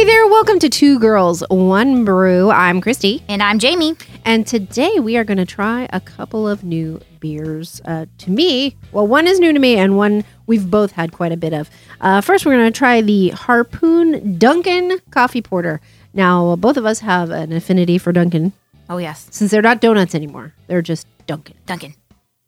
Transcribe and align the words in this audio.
Hey 0.00 0.06
there, 0.06 0.26
welcome 0.28 0.58
to 0.60 0.70
Two 0.70 0.98
Girls, 0.98 1.42
One 1.50 2.06
Brew. 2.06 2.50
I'm 2.50 2.80
Christy, 2.80 3.22
And 3.28 3.42
I'm 3.42 3.58
Jamie. 3.58 3.96
and 4.24 4.46
today 4.46 4.98
we 4.98 5.18
are 5.18 5.24
going 5.24 5.36
to 5.36 5.44
try 5.44 5.90
a 5.92 6.00
couple 6.00 6.48
of 6.48 6.64
new 6.64 7.02
beers. 7.20 7.82
Uh, 7.84 8.06
to 8.16 8.30
me, 8.30 8.78
well, 8.92 9.06
one 9.06 9.26
is 9.26 9.38
new 9.38 9.52
to 9.52 9.58
me, 9.58 9.76
and 9.76 9.98
one 9.98 10.24
we've 10.46 10.70
both 10.70 10.92
had 10.92 11.12
quite 11.12 11.32
a 11.32 11.36
bit 11.36 11.52
of. 11.52 11.68
Uh, 12.00 12.22
first, 12.22 12.46
we're 12.46 12.52
going 12.56 12.72
to 12.72 12.78
try 12.78 13.02
the 13.02 13.28
Harpoon 13.28 14.38
Dunkin' 14.38 15.00
Coffee 15.10 15.42
Porter. 15.42 15.82
Now, 16.14 16.56
both 16.56 16.78
of 16.78 16.86
us 16.86 17.00
have 17.00 17.28
an 17.28 17.52
affinity 17.52 17.98
for 17.98 18.10
Dunkin' 18.10 18.54
Oh, 18.88 18.96
yes. 18.96 19.28
since 19.30 19.50
they're 19.50 19.60
not 19.60 19.82
donuts 19.82 20.14
anymore; 20.14 20.54
they're 20.66 20.80
just 20.80 21.06
Dunkin', 21.26 21.56
Duncan. 21.66 21.92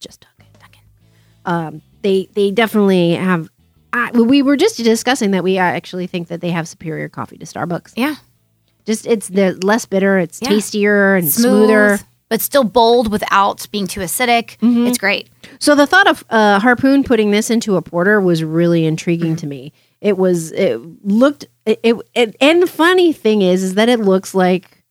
just 0.00 0.22
Dunkin'. 0.38 0.54
Duncan. 0.58 0.80
um, 1.44 1.82
they 2.00 2.30
they 2.32 2.50
definitely 2.50 3.10
have. 3.12 3.50
I, 3.92 4.10
we 4.12 4.42
were 4.42 4.56
just 4.56 4.76
discussing 4.78 5.32
that 5.32 5.44
we 5.44 5.58
actually 5.58 6.06
think 6.06 6.28
that 6.28 6.40
they 6.40 6.50
have 6.50 6.66
superior 6.68 7.08
coffee 7.08 7.36
to 7.38 7.44
Starbucks. 7.44 7.92
Yeah. 7.96 8.14
Just 8.84 9.06
it's 9.06 9.28
the 9.28 9.52
less 9.62 9.84
bitter, 9.86 10.18
it's 10.18 10.40
Yeah. 10.42 10.48
tastier 10.48 11.14
and 11.16 11.28
Smooth, 11.28 11.68
smoother. 11.68 11.98
but 12.28 12.40
still 12.40 12.64
bold 12.64 13.12
without 13.12 13.66
being 13.70 13.86
too 13.86 14.00
acidic. 14.00 14.56
Mm-hmm. 14.58 14.86
It's 14.86 14.98
great. 14.98 15.28
So 15.60 15.74
the 15.74 15.86
thought 15.86 16.08
of 16.08 16.24
uh, 16.30 16.58
Harpoon 16.58 17.04
putting 17.04 17.30
this 17.30 17.50
into 17.50 17.76
a 17.76 17.82
porter 17.82 18.20
was 18.20 18.42
really 18.42 18.84
intriguing 18.86 19.36
to 19.36 19.46
me. 19.46 19.72
It 20.00 20.18
was 20.18 20.50
it 20.52 20.80
looked 21.06 21.44
it, 21.64 21.78
it, 21.84 21.96
it 22.14 22.36
and 22.40 22.60
the 22.62 22.66
funny 22.66 23.12
thing 23.12 23.40
is 23.42 23.62
is 23.62 23.74
that 23.74 23.88
it 23.88 24.00
looks 24.00 24.34
like 24.34 24.81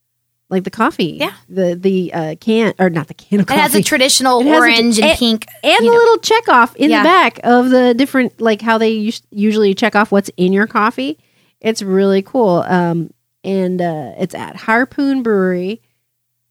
like 0.52 0.64
the 0.66 0.70
coffee. 0.70 1.18
Yeah. 1.20 1.34
The 1.50 1.76
the 1.76 2.14
uh, 2.14 2.36
can 2.40 2.74
or 2.78 2.90
not 2.90 3.08
the 3.08 3.14
can 3.14 3.40
of 3.40 3.48
coffee. 3.48 3.60
It 3.60 3.64
has 3.64 3.76
a 3.76 3.82
traditional 3.82 4.42
It 4.42 4.46
has 4.48 4.54
a- 4.54 4.58
orange 4.58 5.00
and 5.00 5.08
and- 5.10 5.18
pink. 5.20 5.46
and 5.64 5.80
the 5.86 5.90
little 5.92 6.18
check 6.20 6.48
off 6.50 6.76
in 6.76 6.90
Yeah. 6.92 7.00
the 7.02 7.08
back 7.08 7.40
of 7.44 7.70
the 7.70 7.94
different 7.94 8.40
like 8.40 8.62
how 8.62 8.78
they 8.78 9.08
us- 9.08 9.22
usually 9.32 9.74
check 9.74 9.96
off 9.96 10.12
what's 10.12 10.30
in 10.38 10.54
your 10.54 10.68
coffee 10.68 11.18
it's 11.62 11.82
really 11.82 12.22
cool 12.22 12.64
um 12.68 13.12
and 13.44 13.82
uh 13.82 14.12
it's 14.20 14.36
at 14.36 14.56
harpoon 14.56 15.24
brewery 15.24 15.82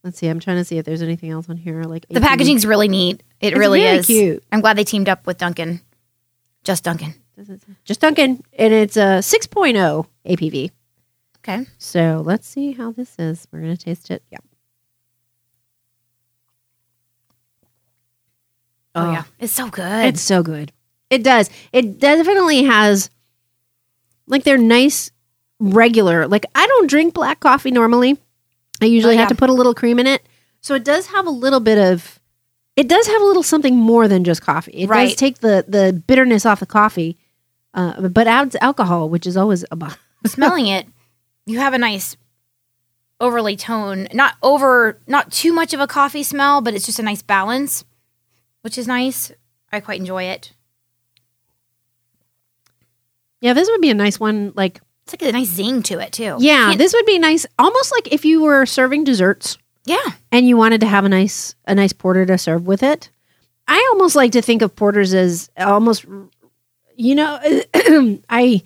let's 0.05 0.19
see 0.19 0.28
i'm 0.28 0.41
trying 0.41 0.56
to 0.56 0.64
see 0.64 0.78
if 0.78 0.84
there's 0.84 1.02
anything 1.02 1.30
else 1.30 1.48
on 1.50 1.56
here 1.56 1.83
like 1.84 2.06
The 2.11 2.20
packaging's 2.20 2.64
really 2.67 2.89
neat. 2.89 3.22
It 3.41 3.48
It's 3.52 3.58
really 3.58 3.83
is. 3.84 4.06
cute. 4.06 4.42
I'm 4.52 4.61
glad 4.61 4.77
they 4.77 4.84
teamed 4.84 5.08
up 5.08 5.27
with 5.27 5.39
Dunkin'. 5.39 5.80
Just 6.64 6.84
Dunkin'. 6.84 7.14
just 7.84 8.00
Dunkin', 8.00 8.42
and 8.58 8.72
it's 8.74 8.96
a 8.98 9.20
6.0 9.22 10.06
ABV 10.27 10.70
Okay. 11.42 11.66
so 11.78 12.22
let's 12.24 12.46
see 12.46 12.72
how 12.72 12.92
this 12.92 13.16
is 13.19 13.48
we're 13.50 13.60
gonna 13.60 13.77
taste 13.77 14.10
it 14.10 14.22
yeah 14.30 14.38
Oh, 18.94 19.12
yeah. 19.12 19.22
It's 19.38 19.52
so 19.52 19.68
good. 19.68 20.06
It's 20.06 20.20
so 20.20 20.42
good. 20.42 20.72
It 21.11 21.22
does. 21.22 21.48
It 21.72 22.00
definitely 22.00 22.64
has 22.64 23.08
like 24.27 24.42
they're 24.42 24.58
nice 24.58 25.12
regular. 25.61 26.27
Like 26.27 26.44
I 26.56 26.66
don't 26.66 26.91
drink 26.91 27.14
black 27.14 27.38
coffee 27.41 27.70
normally. 27.70 28.18
I 28.83 28.86
usually 28.86 29.12
Oh, 29.12 29.14
yeah. 29.14 29.20
have 29.20 29.28
to 29.28 29.36
put 29.36 29.48
a 29.48 29.52
little 29.52 29.74
cream 29.74 29.98
in 30.00 30.08
it. 30.08 30.27
So 30.61 30.74
it 30.74 30.84
does 30.84 31.06
have 31.06 31.27
a 31.27 31.30
little 31.30 31.61
bit 31.61 31.78
of 31.78 32.18
it 32.77 32.88
does 32.88 33.06
have 33.06 33.22
a 33.22 33.24
little 33.24 33.42
something 33.44 33.77
more 33.77 34.08
than 34.08 34.24
just 34.24 34.42
coffee. 34.42 34.72
It 34.72 34.88
does 34.88 35.14
take 35.14 35.38
the 35.38 35.64
the 35.68 35.92
bitterness 36.06 36.44
off 36.44 36.58
the 36.61 36.66
coffee. 36.66 37.16
Uh, 37.72 38.08
but 38.08 38.27
adds 38.27 38.56
alcohol, 38.61 39.08
which 39.08 39.24
is 39.24 39.36
always 39.36 39.64
a 39.70 39.77
bo- 39.77 39.88
Smelling 40.27 40.66
it, 40.66 40.86
you 41.50 41.58
have 41.58 41.74
a 41.74 41.78
nice 41.78 42.16
overly 43.20 43.56
tone. 43.56 44.08
Not 44.14 44.34
over, 44.42 44.98
not 45.06 45.30
too 45.32 45.52
much 45.52 45.74
of 45.74 45.80
a 45.80 45.86
coffee 45.86 46.22
smell, 46.22 46.60
but 46.60 46.74
it's 46.74 46.86
just 46.86 46.98
a 46.98 47.02
nice 47.02 47.22
balance, 47.22 47.84
which 48.62 48.78
is 48.78 48.86
nice. 48.86 49.32
I 49.72 49.80
quite 49.80 50.00
enjoy 50.00 50.24
it. 50.24 50.52
Yeah, 53.40 53.52
this 53.54 53.68
would 53.70 53.80
be 53.80 53.90
a 53.90 53.94
nice 53.94 54.20
one 54.20 54.52
like 54.54 54.80
It's 55.04 55.12
like 55.14 55.22
a 55.28 55.32
nice 55.32 55.48
zing 55.48 55.82
to 55.84 55.98
it 55.98 56.12
too. 56.12 56.36
yeah, 56.40 56.66
Can't- 56.66 56.78
this 56.78 56.92
would 56.92 57.06
be 57.06 57.18
nice 57.18 57.46
almost 57.58 57.92
like 57.92 58.12
if 58.12 58.24
you 58.24 58.42
were 58.42 58.66
serving 58.66 59.05
desserts. 59.05 59.56
yeah. 59.86 59.98
and 60.30 60.46
you 60.46 60.56
wanted 60.56 60.80
to 60.83 60.86
have 60.86 61.05
a 61.05 61.08
nice 61.08 61.55
a 61.66 61.74
nice 61.74 61.92
porter 61.92 62.27
to 62.27 62.36
serve 62.36 62.66
with 62.66 62.83
it 62.83 63.08
i 63.66 63.89
almost 63.92 64.14
like 64.14 64.33
to 64.33 64.42
think 64.42 64.60
of 64.62 64.77
porters 64.77 65.14
as 65.14 65.48
almost 65.56 66.05
you 66.96 67.14
know 67.14 67.40
i 68.28 68.62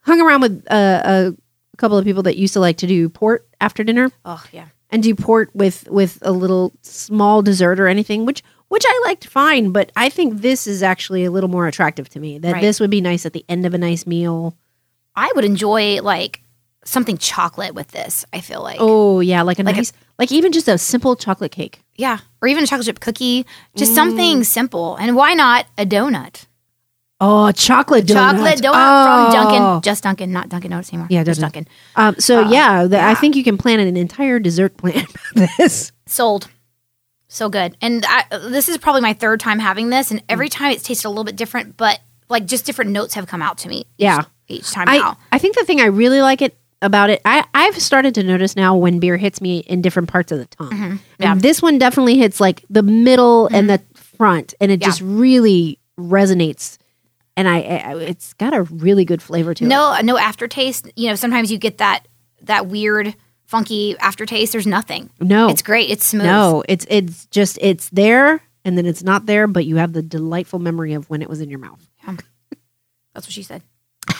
hung 0.00 0.20
around 0.20 0.40
with 0.40 0.64
uh, 0.70 1.02
a 1.04 1.34
couple 1.76 1.96
of 1.98 2.04
people 2.04 2.22
that 2.22 2.36
used 2.36 2.52
to 2.54 2.60
like 2.60 2.76
to 2.78 2.86
do 2.86 3.08
port 3.08 3.46
after 3.60 3.84
dinner 3.84 4.10
Oh 4.24 4.42
yeah. 4.52 4.66
and 4.90 5.02
do 5.02 5.14
port 5.14 5.50
with 5.54 5.88
with 5.90 6.18
a 6.22 6.32
little 6.32 6.72
small 6.82 7.42
dessert 7.42 7.78
or 7.80 7.86
anything 7.86 8.24
which 8.26 8.42
which 8.68 8.84
i 8.86 9.02
liked 9.06 9.26
fine 9.26 9.70
but 9.70 9.92
i 9.96 10.08
think 10.08 10.40
this 10.42 10.66
is 10.66 10.82
actually 10.82 11.24
a 11.24 11.30
little 11.30 11.48
more 11.50 11.66
attractive 11.66 12.08
to 12.10 12.20
me 12.20 12.38
that 12.38 12.52
Right. 12.54 12.60
this 12.62 12.80
would 12.80 12.90
be 12.90 13.00
nice 13.00 13.24
at 13.26 13.32
the 13.32 13.44
end 13.48 13.64
of 13.66 13.74
a 13.74 13.78
nice 13.78 14.06
meal 14.06 14.56
I 15.18 15.32
would 15.34 15.46
enjoy 15.46 16.02
like 16.02 16.42
something 16.84 17.16
chocolate 17.16 17.74
with 17.74 17.88
this. 17.88 18.26
I 18.34 18.40
feel 18.42 18.62
like, 18.62 18.76
oh 18.80 19.20
yeah 19.20 19.40
like 19.42 19.58
a 19.58 19.62
Like 19.62 19.78
a- 19.78 19.92
like 20.18 20.30
even 20.30 20.52
just 20.52 20.68
a 20.68 20.76
simple 20.76 21.16
chocolate 21.16 21.52
cake 21.52 21.80
yeah, 21.96 22.18
or 22.42 22.48
even 22.48 22.62
a 22.64 22.66
chocolate 22.66 22.84
chip 22.86 23.00
cookie, 23.00 23.46
just 23.76 23.92
Mm. 23.92 23.94
something 23.94 24.44
simple. 24.44 24.96
And 24.96 25.16
why 25.16 25.32
not 25.32 25.64
a 25.78 25.86
donut? 25.86 26.44
Oh 27.20 27.50
chocolate 27.52 28.04
donut 28.06 28.32
Chocolate 28.32 28.58
donut 28.58 28.72
Oh. 28.74 29.30
from 29.30 29.32
Dunkin', 29.32 29.82
just 29.82 30.02
Dunkin', 30.02 30.32
not 30.32 30.48
Dunkin' 30.48 30.70
Donuts 30.70 30.90
anymore. 30.92 31.08
Yeah, 31.10 31.24
just 31.24 31.40
Dunkin'. 31.40 31.64
Dunkin'. 31.64 32.14
Um, 32.16 32.20
so 32.20 32.44
Uh, 32.44 32.50
yeah, 32.50 32.84
the, 32.86 33.00
I 33.00 33.14
think 33.14 33.36
you 33.36 33.44
can 33.44 33.56
plan 33.58 33.80
an 33.80 33.96
entire 33.96 34.38
dessert 34.38 34.76
plan 34.76 35.06
for 35.06 35.46
this. 35.58 35.92
Sold. 36.06 36.48
So 37.28 37.48
good. 37.48 37.76
And 37.80 38.04
I, 38.08 38.24
this 38.48 38.68
is 38.68 38.78
probably 38.78 39.00
my 39.02 39.12
third 39.12 39.40
time 39.40 39.58
having 39.58 39.88
this, 39.90 40.10
and 40.10 40.22
every 40.28 40.48
time 40.48 40.72
it's 40.72 40.82
tasted 40.84 41.08
a 41.08 41.10
little 41.10 41.24
bit 41.24 41.36
different, 41.36 41.76
but 41.76 42.00
like 42.28 42.46
just 42.46 42.64
different 42.66 42.90
notes 42.92 43.14
have 43.14 43.26
come 43.26 43.42
out 43.42 43.58
to 43.58 43.68
me. 43.68 43.78
each- 43.80 43.86
Yeah. 43.98 44.22
Each, 44.48 44.70
time 44.70 44.88
I, 44.88 44.98
now. 44.98 45.18
I 45.32 45.38
think 45.38 45.56
the 45.56 45.64
thing 45.64 45.80
I 45.80 45.86
really 45.86 46.22
like 46.22 46.40
it 46.40 46.56
about 46.80 47.10
it, 47.10 47.20
I, 47.24 47.44
I've 47.52 47.76
started 47.82 48.14
to 48.14 48.22
notice 48.22 48.54
now 48.54 48.76
when 48.76 49.00
beer 49.00 49.16
hits 49.16 49.40
me 49.40 49.58
in 49.60 49.82
different 49.82 50.08
parts 50.08 50.30
of 50.30 50.38
the 50.38 50.44
tongue. 50.46 50.70
Mm-hmm. 50.70 50.96
Yeah. 51.18 51.30
Mm-hmm. 51.32 51.40
this 51.40 51.60
one 51.60 51.78
definitely 51.78 52.16
hits 52.16 52.38
like 52.40 52.64
the 52.70 52.82
middle 52.84 53.48
and 53.48 53.68
the 53.68 53.80
front, 53.94 54.54
and 54.60 54.70
it 54.70 54.80
Yeah. 54.82 54.86
just 54.86 55.00
really 55.00 55.78
resonates. 55.98 56.78
And 57.36 57.46
I, 57.48 57.60
I, 57.60 57.96
it's 57.98 58.32
got 58.34 58.54
a 58.54 58.62
really 58.62 59.04
good 59.04 59.20
flavor 59.22 59.52
to 59.54 59.64
it. 59.64 59.68
No, 59.68 59.98
no 60.02 60.16
aftertaste. 60.16 60.90
You 60.96 61.10
know, 61.10 61.14
sometimes 61.16 61.52
you 61.52 61.58
get 61.58 61.78
that 61.78 62.06
that 62.42 62.66
weird, 62.66 63.14
funky 63.44 63.96
aftertaste. 63.98 64.52
There's 64.52 64.66
nothing. 64.66 65.10
no, 65.20 65.48
It's 65.50 65.62
great. 65.62 65.90
It's 65.90 66.06
smooth. 66.06 66.24
no, 66.26 66.64
it's 66.68 66.86
it's 66.88 67.26
just 67.26 67.58
it's 67.60 67.90
there, 67.90 68.40
and 68.64 68.78
then 68.78 68.86
it's 68.86 69.02
not 69.02 69.26
there, 69.26 69.46
but 69.46 69.66
you 69.66 69.76
have 69.76 69.92
the 69.92 70.02
delightful 70.02 70.58
memory 70.58 70.94
of 70.94 71.10
when 71.10 71.20
it 71.22 71.28
was 71.28 71.40
in 71.40 71.50
your 71.50 71.58
mouth. 71.58 71.86
Yeah. 72.06 72.16
That's 73.14 73.26
what 73.26 73.32
she 73.32 73.42
said. 73.42 73.62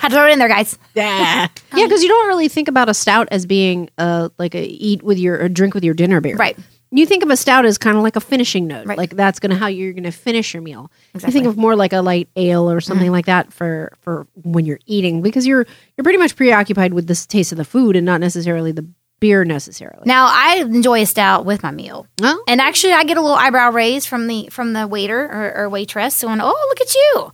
Had 0.00 0.08
to 0.08 0.14
throw 0.14 0.26
it 0.28 0.32
in 0.32 0.38
there, 0.38 0.48
guys. 0.48 0.78
Yeah, 0.94 1.48
yeah, 1.76 1.84
because 1.86 2.02
you 2.02 2.08
don't 2.08 2.26
really 2.28 2.48
think 2.48 2.68
about 2.68 2.88
a 2.88 2.94
stout 2.94 3.28
as 3.30 3.44
being 3.44 3.90
uh 3.98 4.30
like 4.38 4.54
a 4.54 4.64
eat 4.64 5.02
with 5.02 5.18
your 5.18 5.38
or 5.42 5.48
drink 5.50 5.74
with 5.74 5.84
your 5.84 5.94
dinner 5.94 6.20
beer, 6.22 6.36
Right. 6.36 6.58
You 6.92 7.06
think 7.06 7.22
of 7.22 7.30
a 7.30 7.36
stout 7.36 7.64
as 7.64 7.78
kind 7.78 7.96
of 7.96 8.02
like 8.02 8.16
a 8.16 8.20
finishing 8.20 8.66
note, 8.66 8.86
Right. 8.86 8.98
like 8.98 9.10
that's 9.10 9.38
gonna 9.38 9.54
how 9.54 9.68
you're 9.68 9.92
gonna 9.92 10.10
finish 10.10 10.52
your 10.54 10.62
meal. 10.62 10.90
You 11.14 11.20
think 11.20 11.46
of 11.46 11.56
more 11.56 11.76
like 11.76 11.92
a 11.92 12.00
light 12.00 12.28
ale 12.36 12.70
or 12.70 12.80
something 12.80 13.06
mm-hmm. 13.06 13.12
like 13.12 13.26
that 13.26 13.52
for 13.52 13.92
for 14.00 14.26
when 14.42 14.66
you're 14.66 14.80
eating 14.86 15.22
because 15.22 15.46
you're 15.46 15.66
you're 15.96 16.02
pretty 16.02 16.18
much 16.18 16.34
preoccupied 16.34 16.92
with 16.92 17.06
the 17.06 17.14
taste 17.14 17.52
of 17.52 17.58
the 17.58 17.64
food 17.64 17.94
and 17.94 18.04
not 18.04 18.20
necessarily 18.20 18.72
the 18.72 18.86
beer 19.20 19.44
necessarily. 19.44 20.02
Now 20.06 20.26
I 20.28 20.56
enjoy 20.56 21.02
a 21.02 21.06
stout 21.06 21.44
with 21.44 21.62
my 21.62 21.70
meal. 21.70 22.06
Oh, 22.22 22.42
And 22.48 22.60
actually, 22.60 22.94
I 22.94 23.04
get 23.04 23.16
a 23.16 23.20
little 23.20 23.36
eyebrow 23.36 23.70
raise 23.70 24.06
from 24.06 24.26
the 24.26 24.48
from 24.50 24.72
the 24.72 24.88
waiter 24.88 25.20
or, 25.20 25.54
or 25.64 25.68
waitress 25.68 26.22
going, 26.22 26.40
"Oh, 26.40 26.66
look 26.70 26.80
at 26.80 26.94
you!" 26.94 27.32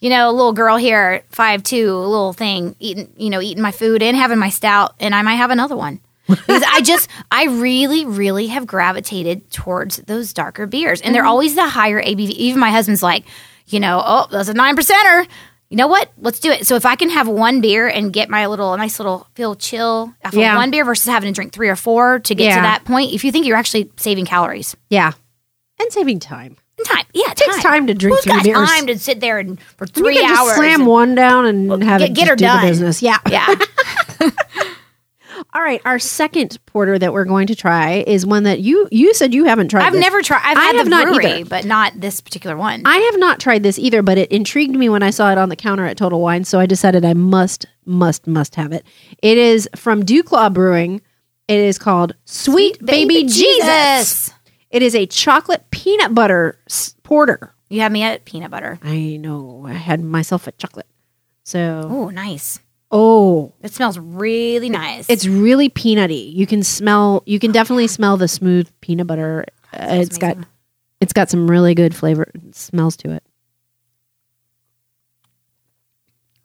You 0.00 0.10
know, 0.10 0.30
a 0.30 0.32
little 0.32 0.52
girl 0.52 0.76
here, 0.76 1.22
five 1.30 1.62
two, 1.62 1.90
a 1.94 2.06
little 2.06 2.32
thing, 2.32 2.76
eating 2.78 3.12
you 3.16 3.30
know 3.30 3.40
eating 3.40 3.62
my 3.62 3.72
food 3.72 4.02
and 4.02 4.16
having 4.16 4.38
my 4.38 4.50
stout, 4.50 4.94
and 5.00 5.14
I 5.14 5.22
might 5.22 5.36
have 5.36 5.50
another 5.50 5.76
one. 5.76 6.00
Because 6.28 6.62
I 6.66 6.80
just, 6.82 7.08
I 7.30 7.44
really, 7.46 8.04
really 8.04 8.48
have 8.48 8.66
gravitated 8.66 9.50
towards 9.50 9.96
those 9.98 10.32
darker 10.32 10.66
beers, 10.66 11.00
and 11.00 11.14
they're 11.14 11.22
mm-hmm. 11.22 11.30
always 11.30 11.54
the 11.54 11.66
higher 11.68 12.02
ABV. 12.02 12.30
Even 12.30 12.60
my 12.60 12.70
husband's 12.70 13.02
like, 13.02 13.24
you 13.66 13.80
know, 13.80 14.02
oh, 14.04 14.26
that's 14.30 14.48
a 14.48 14.54
nine 14.54 14.76
percenter. 14.76 15.26
You 15.70 15.76
know 15.76 15.86
what? 15.86 16.10
Let's 16.16 16.40
do 16.40 16.50
it. 16.50 16.66
So 16.66 16.76
if 16.76 16.86
I 16.86 16.96
can 16.96 17.10
have 17.10 17.28
one 17.28 17.60
beer 17.60 17.86
and 17.88 18.10
get 18.10 18.30
my 18.30 18.46
little 18.46 18.74
nice 18.78 18.98
little 18.98 19.26
feel 19.34 19.54
chill 19.54 20.14
off 20.24 20.32
Yeah. 20.32 20.56
one 20.56 20.70
beer 20.70 20.82
versus 20.84 21.04
having 21.06 21.30
to 21.30 21.34
drink 21.34 21.52
three 21.52 21.68
or 21.68 21.76
four 21.76 22.20
to 22.20 22.34
get 22.34 22.44
Yeah. 22.44 22.56
to 22.56 22.62
that 22.62 22.84
point, 22.86 23.12
if 23.12 23.22
you 23.22 23.30
think 23.32 23.44
you're 23.44 23.56
actually 23.58 23.90
saving 23.98 24.24
calories 24.24 24.74
yeah, 24.88 25.12
and 25.78 25.92
saving 25.92 26.20
time. 26.20 26.56
and 26.78 26.86
time, 26.86 27.04
yeah, 27.12 27.30
it 27.32 27.36
takes 27.36 27.62
time 27.62 27.86
to 27.88 27.92
drink 27.92 28.16
Who's 28.16 28.24
three 28.24 28.32
got 28.32 28.44
beers. 28.44 28.66
time 28.70 28.86
to 28.86 28.98
sit 28.98 29.20
there 29.20 29.38
and 29.38 29.60
for 29.60 29.84
You 29.86 29.92
three 29.92 30.14
can 30.16 30.28
just 30.28 30.40
hours? 30.40 30.54
slam 30.56 30.80
and- 30.80 30.86
one 30.88 31.14
down 31.14 31.44
and 31.44 31.70
have 31.84 32.00
get- 32.00 32.10
it 32.12 32.14
get 32.14 32.20
just 32.20 32.30
her 32.30 32.36
do 32.36 32.44
done. 32.46 32.66
business. 32.66 33.02
Yeah, 33.02 33.18
Yeah, 33.28 33.46
All 35.54 35.62
right, 35.62 35.80
our 35.86 35.98
second 35.98 36.58
porter 36.66 36.98
that 36.98 37.12
we're 37.12 37.24
going 37.24 37.46
to 37.46 37.54
try 37.56 38.04
is 38.06 38.26
one 38.26 38.42
that 38.42 38.60
you 38.60 38.86
you 38.92 39.14
said 39.14 39.32
you 39.32 39.44
haven't 39.46 39.68
tried. 39.68 39.84
I've 39.84 39.94
this. 39.94 40.02
never 40.02 40.20
tried. 40.22 40.42
I've 40.44 40.58
I 40.58 40.60
had 40.62 40.76
have 40.76 40.84
the 40.86 40.90
not 40.90 41.06
brewery, 41.06 41.26
either. 41.26 41.48
but 41.48 41.64
not 41.64 41.98
this 41.98 42.20
particular 42.20 42.54
one. 42.56 42.82
I 42.84 42.96
have 42.98 43.18
not 43.18 43.40
tried 43.40 43.62
this 43.62 43.78
either, 43.78 44.02
but 44.02 44.18
it 44.18 44.30
intrigued 44.30 44.76
me 44.76 44.88
when 44.90 45.02
I 45.02 45.08
saw 45.10 45.32
it 45.32 45.38
on 45.38 45.48
the 45.48 45.56
counter 45.56 45.86
at 45.86 45.96
Total 45.96 46.20
Wine, 46.20 46.44
so 46.44 46.60
I 46.60 46.66
decided 46.66 47.04
I 47.04 47.14
must, 47.14 47.64
must, 47.86 48.26
must 48.26 48.56
have 48.56 48.72
it. 48.72 48.84
It 49.22 49.38
is 49.38 49.68
from 49.74 50.02
DuClaw 50.04 50.52
Brewing. 50.52 51.00
It 51.48 51.60
is 51.60 51.78
called 51.78 52.14
Sweet, 52.26 52.84
Baby, 52.84 53.24
Jesus. 53.24 54.30
It 54.70 54.82
is 54.82 54.94
a 54.94 55.06
chocolate 55.06 55.64
peanut 55.70 56.14
butter 56.14 56.58
porter. 57.02 57.54
You 57.70 57.80
have 57.80 57.90
me 57.92 58.02
at 58.02 58.26
peanut 58.26 58.50
butter. 58.50 58.78
I 58.82 59.16
know. 59.16 59.64
I 59.66 59.72
had 59.72 60.02
myself 60.02 60.46
a 60.46 60.52
chocolate. 60.52 60.86
So 61.42 61.88
Oh, 61.90 62.08
nice. 62.10 62.60
Oh, 62.90 63.52
It 63.62 63.72
smells 63.74 63.98
really 63.98 64.70
nice. 64.70 65.08
it's 65.10 65.26
really 65.26 65.68
peanutty. 65.68 66.32
You 66.32 66.46
can 66.46 66.62
smell. 66.62 67.22
You 67.26 67.38
can 67.38 67.52
definitely 67.52 67.86
smell 67.86 68.16
the 68.16 68.28
smooth 68.28 68.68
peanut 68.80 69.06
butter. 69.06 69.44
Uh, 69.74 69.86
it's 70.00 70.16
got, 70.16 70.38
it's 71.00 71.12
got 71.12 71.28
some 71.28 71.50
really 71.50 71.74
good 71.74 71.94
flavor 71.94 72.30
smells 72.52 72.96
to 72.98 73.12
it. 73.12 73.22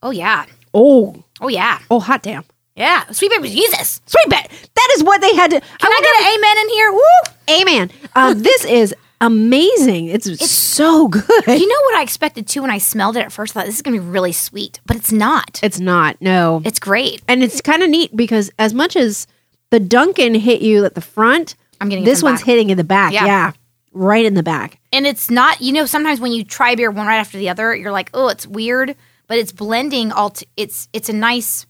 oh 0.02 0.12
yeah, 0.12 0.46
Oh, 0.74 1.24
oh 1.40 1.48
yeah, 1.48 1.80
oh, 1.92 2.00
hot 2.00 2.24
damn! 2.24 2.44
yeah. 2.76 3.06
Sweet 3.12 3.32
baby 3.32 3.50
Jesus. 3.50 4.02
Sweet 4.06 4.28
bet. 4.30 4.50
That 4.76 4.90
is 4.96 5.04
what 5.04 5.22
they 5.22 5.34
had 5.36 5.52
to. 5.52 5.60
Can 5.62 5.92
I, 5.92 6.00
get 6.02 6.22
an 6.22 6.34
amen 6.36 6.58
in 6.58 6.70
here? 6.70 6.92
Woo! 6.92 7.62
Amen. 7.62 7.92
Um, 8.16 8.42
this 8.44 8.66
is 8.66 8.94
amazing. 9.28 10.08
It's, 10.08 10.26
so 10.52 11.08
good. 11.08 11.24
You 11.48 11.68
know 11.68 11.82
what 11.86 11.96
I 11.96 12.02
expected 12.04 12.48
too 12.48 12.62
when 12.62 12.72
I 12.72 12.78
smelled 12.78 13.18
it 13.18 13.22
at 13.22 13.32
first? 13.32 13.56
I 13.56 13.62
thought 13.62 13.66
this 13.68 13.76
is 13.76 13.82
gonna 13.82 13.96
be 13.98 14.06
really 14.06 14.32
sweet, 14.32 14.80
but 14.86 14.96
it's 14.96 15.12
not. 15.12 15.60
It's 15.64 15.80
not. 15.80 16.18
No. 16.22 16.62
It's 16.66 16.80
great. 16.80 17.22
and 17.28 17.44
it's 17.44 17.62
kind 17.62 17.84
of 17.84 17.90
neat 17.90 18.16
because 18.16 18.52
as 18.60 18.74
much 18.74 18.96
as 18.96 19.28
the 19.72 19.80
Dunkin' 19.80 20.36
hit 20.36 20.62
you 20.62 20.86
at 20.86 20.96
the 20.96 21.02
front, 21.02 21.56
I'm 21.82 21.90
getting 21.90 22.06
this 22.06 22.22
one's 22.22 22.42
back. 22.42 22.46
hitting 22.48 22.70
in 22.70 22.78
the 22.78 22.84
back. 22.84 23.14
Yeah. 23.14 23.26
Yeah. 23.26 23.52
Right 23.92 24.26
in 24.26 24.34
the 24.34 24.44
back. 24.44 24.80
and 24.92 25.06
it's 25.06 25.30
not. 25.30 25.62
You 25.62 25.72
know, 25.74 25.86
sometimes 25.86 26.20
when 26.20 26.32
you 26.32 26.44
try 26.44 26.76
beer 26.76 26.90
one 26.92 27.06
right 27.08 27.18
after 27.18 27.38
the 27.38 27.50
other, 27.50 27.76
you're 27.76 27.92
like, 27.92 28.10
oh, 28.14 28.28
it's 28.30 28.48
weird, 28.48 28.96
but 29.28 29.38
it's 29.38 29.52
blending 29.52 30.12
all. 30.12 30.32
T- 30.32 30.48
it's 30.58 30.90
it's 30.94 31.10
a 31.10 31.14
nice. 31.14 31.66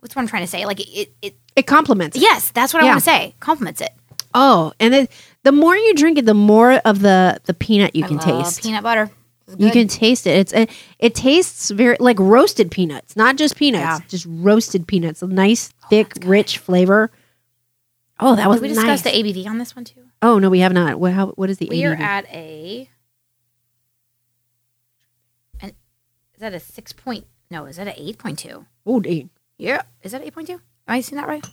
What's 0.00 0.14
what 0.14 0.22
I'm 0.22 0.28
trying 0.28 0.42
to 0.42 0.46
say? 0.50 0.66
Like 0.66 0.80
it. 0.80 1.14
it 1.22 1.34
It 1.56 1.66
complements. 1.66 2.16
yes, 2.18 2.50
that's 2.50 2.74
what 2.74 2.82
I 2.82 2.86
want 2.86 2.98
to 2.98 3.04
say. 3.04 3.34
Complements 3.40 3.80
it. 3.80 3.90
Oh, 4.34 4.72
and 4.80 4.94
it, 4.94 5.10
the 5.44 5.52
more 5.52 5.76
you 5.76 5.94
drink 5.94 6.18
it, 6.18 6.26
the 6.26 6.34
more 6.34 6.72
of 6.84 7.00
the 7.00 7.40
the 7.44 7.54
peanut 7.54 7.94
you 7.94 8.04
I 8.04 8.08
can 8.08 8.18
taste. 8.18 8.62
peanut 8.62 8.82
butter. 8.82 9.10
You 9.58 9.70
can 9.70 9.88
taste 9.88 10.26
it. 10.26 10.38
It's 10.38 10.52
it, 10.52 10.70
it 10.98 11.14
tastes 11.14 11.70
very 11.70 11.96
like 12.00 12.18
roasted 12.18 12.70
peanuts, 12.70 13.14
not 13.14 13.36
just 13.36 13.56
peanuts, 13.56 14.00
Yeah. 14.00 14.06
just 14.08 14.26
roasted 14.28 14.88
peanuts. 14.88 15.22
A 15.22 15.26
nice, 15.26 15.70
oh 15.84 15.86
thick, 15.90 16.12
rich 16.24 16.58
flavor. 16.58 17.10
Oh, 18.18 18.34
that 18.36 18.48
was 18.48 18.60
Did 18.60 18.70
we 18.70 18.74
nice. 18.74 19.02
discuss 19.02 19.02
the 19.02 19.10
ABV 19.22 19.46
on 19.46 19.58
this 19.58 19.76
one 19.76 19.84
too? 19.84 20.00
oh 20.22 20.38
no, 20.38 20.48
we 20.48 20.60
have 20.60 20.72
not. 20.72 20.98
What, 20.98 21.12
how, 21.12 21.26
what 21.32 21.50
is 21.50 21.58
the 21.58 21.68
We 21.68 21.84
are 21.84 21.94
ABV? 21.94 22.00
at 22.00 22.24
a. 22.32 22.88
And 25.60 25.72
is 26.34 26.40
that 26.40 26.54
a 26.54 26.60
six 26.60 26.92
point? 26.92 27.26
No, 27.50 27.66
is 27.66 27.76
that 27.76 27.86
an 27.86 27.94
eight 27.96 28.18
point 28.18 28.38
two? 28.38 28.64
oh, 28.86 29.00
dang. 29.00 29.30
Yeah, 29.58 29.82
is 30.02 30.12
that 30.12 30.22
eight 30.22 30.34
point 30.34 30.46
two? 30.48 30.54
Am 30.54 30.60
I 30.86 31.00
seeing 31.00 31.20
that 31.20 31.28
right? 31.28 31.46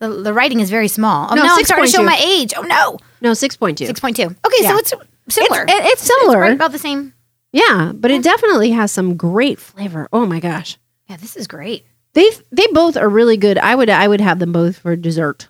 The, 0.00 0.08
the 0.08 0.32
writing 0.32 0.60
is 0.60 0.70
very 0.70 0.88
small. 0.88 1.28
Oh 1.30 1.34
No, 1.34 1.42
no, 1.44 1.54
I'm 1.56 1.64
starting 1.64 1.86
to 1.86 1.90
show 1.90 2.02
6.2. 2.02 2.06
my 2.06 2.20
age. 2.22 2.54
Oh 2.56 2.62
no, 2.62 2.98
no, 3.20 3.34
six 3.34 3.56
point 3.56 3.78
two. 3.78 3.86
six 3.86 3.98
point 4.00 4.16
two. 4.16 4.26
Okay, 4.26 4.56
Yeah. 4.60 4.70
so 4.70 4.78
it's 4.78 4.92
similar. 5.28 5.64
It's, 5.68 5.92
it's 5.92 6.02
similar. 6.02 6.38
right 6.40 6.52
about 6.52 6.72
the 6.72 6.78
same. 6.78 7.14
Yeah, 7.52 7.92
but 7.94 8.10
it 8.10 8.22
definitely 8.22 8.70
has 8.72 8.92
some 8.92 9.16
great 9.16 9.58
flavor. 9.58 10.08
Oh 10.12 10.26
my 10.26 10.38
gosh. 10.38 10.78
Yeah, 11.08 11.16
this 11.16 11.34
is 11.36 11.46
great. 11.48 11.84
They 12.12 12.30
they 12.52 12.66
both 12.72 12.96
are 12.96 13.08
really 13.08 13.36
good. 13.36 13.58
I 13.58 13.74
would 13.74 13.90
I 13.90 14.06
would 14.06 14.20
have 14.20 14.38
them 14.38 14.52
both 14.52 14.78
for 14.78 14.94
dessert. 14.96 15.48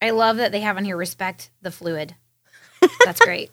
I 0.00 0.10
love 0.10 0.38
that 0.38 0.50
they 0.52 0.60
have 0.60 0.76
on 0.76 0.84
here 0.84 0.96
respect 0.96 1.50
the 1.60 1.70
fluid. 1.70 2.14
That's 3.04 3.20
great. 3.24 3.50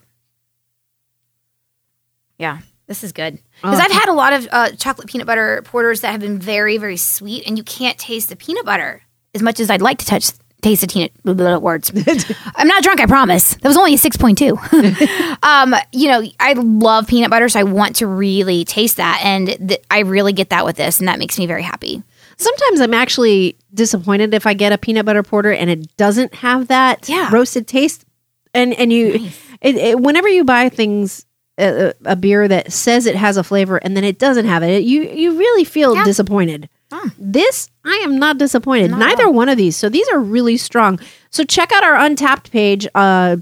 Yeah, 2.38 2.58
this 2.86 3.04
is 3.04 3.12
good 3.12 3.38
because 3.60 3.78
Oh. 3.78 3.82
I've 3.82 3.90
had 3.92 4.08
a 4.08 4.12
lot 4.14 4.32
of 4.32 4.48
uh, 4.50 4.70
chocolate 4.72 5.08
peanut 5.08 5.26
butter 5.26 5.62
porters 5.64 6.00
that 6.00 6.12
have 6.12 6.20
been 6.20 6.38
very 6.38 6.78
very 6.78 6.96
sweet, 6.96 7.46
and 7.46 7.58
you 7.58 7.64
can't 7.64 7.98
taste 7.98 8.28
the 8.30 8.36
peanut 8.36 8.64
butter 8.64 9.02
as 9.34 9.42
much 9.42 9.60
as 9.60 9.70
I'd 9.70 9.82
like 9.82 9.98
to 9.98 10.06
touch 10.06 10.30
taste 10.62 10.82
the 10.82 10.86
peanut 10.88 11.10
blah, 11.24 11.32
blah, 11.32 11.46
blah, 11.46 11.58
words. 11.58 11.90
I'm 12.54 12.68
not 12.68 12.82
drunk, 12.82 13.00
I 13.00 13.06
promise. 13.06 13.54
That 13.54 13.68
was 13.68 13.76
only 13.78 13.94
a 13.94 13.98
six 13.98 14.16
point 14.16 14.36
two. 14.38 14.58
um, 15.42 15.74
you 15.92 16.08
know, 16.08 16.22
I 16.38 16.52
love 16.54 17.06
peanut 17.08 17.30
butter, 17.30 17.48
so 17.48 17.60
I 17.60 17.62
want 17.64 17.96
to 17.96 18.06
really 18.06 18.64
taste 18.64 18.96
that, 18.98 19.20
and 19.24 19.46
th- 19.68 19.82
I 19.90 20.00
really 20.00 20.32
get 20.32 20.50
that 20.50 20.64
with 20.64 20.76
this, 20.76 20.98
and 20.98 21.08
that 21.08 21.18
makes 21.18 21.38
me 21.38 21.46
very 21.46 21.62
happy. 21.62 22.02
Sometimes 22.36 22.80
I'm 22.80 22.94
actually 22.94 23.56
disappointed 23.74 24.34
if 24.34 24.46
I 24.46 24.54
get 24.54 24.72
a 24.72 24.78
peanut 24.78 25.04
butter 25.06 25.22
porter 25.22 25.52
and 25.52 25.68
it 25.68 25.94
doesn't 25.98 26.34
have 26.36 26.68
that 26.68 27.06
Yeah. 27.08 27.28
roasted 27.32 27.66
taste. 27.68 28.04
And 28.54 28.72
and 28.74 28.90
you, 28.92 29.28
it, 29.60 29.76
it, 29.76 30.00
whenever 30.00 30.26
you 30.26 30.44
buy 30.44 30.70
things, 30.70 31.26
a, 31.58 31.92
a 32.06 32.16
beer 32.16 32.48
that 32.48 32.72
says 32.72 33.04
it 33.04 33.14
has 33.14 33.36
a 33.36 33.44
flavor 33.44 33.76
and 33.76 33.94
then 33.94 34.04
it 34.04 34.18
doesn't 34.18 34.46
have 34.46 34.62
it, 34.62 34.82
you 34.84 35.02
you 35.02 35.38
really 35.38 35.64
feel 35.64 35.94
Yeah. 35.94 36.04
disappointed. 36.04 36.68
Mm. 36.90 37.12
This 37.18 37.70
I 37.84 38.00
am 38.04 38.18
not 38.18 38.38
disappointed. 38.38 38.90
Not 38.90 39.00
Neither 39.00 39.30
one 39.30 39.48
of 39.48 39.56
these. 39.56 39.76
So 39.76 39.88
these 39.88 40.08
are 40.08 40.20
really 40.20 40.56
strong. 40.56 40.98
So 41.30 41.44
check 41.44 41.72
out 41.72 41.84
our 41.84 41.94
Untappd 41.96 42.50
page. 42.50 42.86
Uh, 42.94 43.38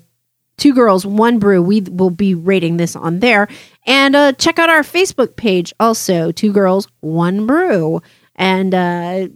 two 0.59 0.75
girls, 0.75 1.07
one 1.07 1.39
brew. 1.39 1.63
We 1.63 1.81
will 1.81 2.11
be 2.11 2.35
rating 2.35 2.77
this 2.77 2.95
on 2.95 3.21
there, 3.21 3.49
and 3.87 4.15
uh, 4.15 4.33
check 4.33 4.59
out 4.59 4.69
our 4.69 4.83
Facebook 4.83 5.37
page 5.37 5.73
also. 5.81 6.31
Two 6.33 6.53
girls, 6.53 6.89
one 7.01 7.47
brew, 7.47 8.03
and 8.37 8.75
uh, 8.75 9.29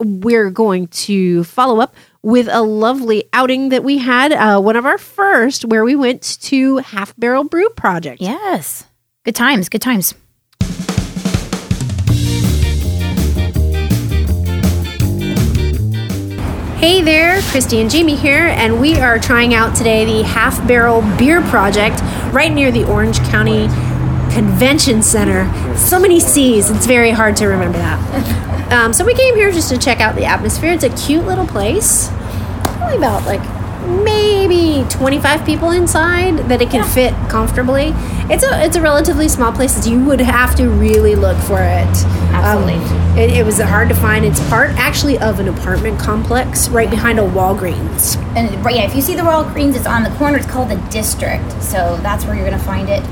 we're 0.00 0.50
going 0.50 0.88
to 0.88 1.44
follow 1.44 1.80
up 1.80 1.94
with 2.22 2.48
a 2.50 2.62
lovely 2.62 3.24
outing 3.32 3.68
that 3.68 3.84
we 3.84 3.98
had. 3.98 4.32
Uh, 4.32 4.60
one 4.60 4.76
of 4.76 4.86
our 4.86 4.98
first, 4.98 5.64
where 5.64 5.84
we 5.84 5.94
went 5.94 6.22
to 6.42 6.78
Half 6.78 7.14
Barrel 7.16 7.44
Brew 7.44 7.68
Project. 7.70 8.20
Yes, 8.20 8.84
good 9.24 9.36
times, 9.36 9.68
good 9.68 9.82
times. 9.82 10.14
Hey 16.82 17.00
there, 17.00 17.40
Christy 17.42 17.80
and 17.80 17.88
Jamie 17.88 18.16
here, 18.16 18.48
and 18.48 18.80
we 18.80 18.98
are 18.98 19.16
trying 19.16 19.54
out 19.54 19.76
today 19.76 20.04
the 20.04 20.24
Half 20.24 20.66
Barrel 20.66 21.00
Beer 21.16 21.40
Project 21.40 22.00
right 22.34 22.52
near 22.52 22.72
the 22.72 22.82
Orange 22.90 23.20
County 23.20 23.68
Convention 24.34 25.00
Center. 25.00 25.46
So 25.76 26.00
many 26.00 26.18
C's, 26.18 26.70
it's 26.70 26.84
very 26.84 27.12
hard 27.12 27.36
to 27.36 27.46
remember 27.46 27.78
that. 27.78 28.48
Um, 28.72 28.94
so 28.94 29.04
we 29.04 29.12
came 29.12 29.34
here 29.34 29.52
just 29.52 29.68
to 29.68 29.76
check 29.76 30.00
out 30.00 30.16
the 30.16 30.24
atmosphere. 30.24 30.72
It's 30.72 30.82
a 30.82 30.88
cute 30.88 31.26
little 31.26 31.46
place, 31.46 32.08
probably 32.64 32.96
about 32.96 33.26
like 33.26 33.42
maybe 34.02 34.86
25 34.88 35.44
people 35.44 35.70
inside 35.72 36.38
that 36.48 36.62
it 36.62 36.70
can 36.70 36.82
fit 36.82 37.12
comfortably. 37.28 37.92
It's 38.30 38.42
a 38.42 38.64
it's 38.64 38.76
a 38.76 38.80
relatively 38.80 39.28
small 39.28 39.52
place. 39.52 39.84
so 39.84 39.90
You 39.90 40.02
would 40.06 40.20
have 40.20 40.54
to 40.56 40.70
really 40.70 41.14
look 41.14 41.36
for 41.36 41.60
it. 41.60 42.31
Absolutely. 42.42 42.74
Um, 42.74 43.18
it, 43.18 43.30
it 43.30 43.46
was 43.46 43.60
hard 43.60 43.88
to 43.88 43.94
find. 43.94 44.24
It's 44.24 44.40
part 44.48 44.70
actually 44.70 45.18
of 45.18 45.38
an 45.38 45.48
apartment 45.48 45.98
complex 45.98 46.68
right 46.68 46.90
behind 46.90 47.18
a 47.18 47.22
Walgreens. 47.22 48.16
And 48.36 48.64
right, 48.64 48.74
yeah, 48.74 48.84
if 48.84 48.94
you 48.94 49.00
see 49.00 49.14
the 49.14 49.22
Royal 49.22 49.44
Greens, 49.44 49.76
it's 49.76 49.86
on 49.86 50.02
the 50.02 50.10
corner. 50.10 50.38
It's 50.38 50.46
called 50.46 50.68
the 50.68 50.76
District, 50.90 51.50
so 51.62 51.96
that's 52.02 52.24
where 52.24 52.34
you're 52.34 52.44
gonna 52.44 52.58
find 52.58 52.88
it. 52.88 53.02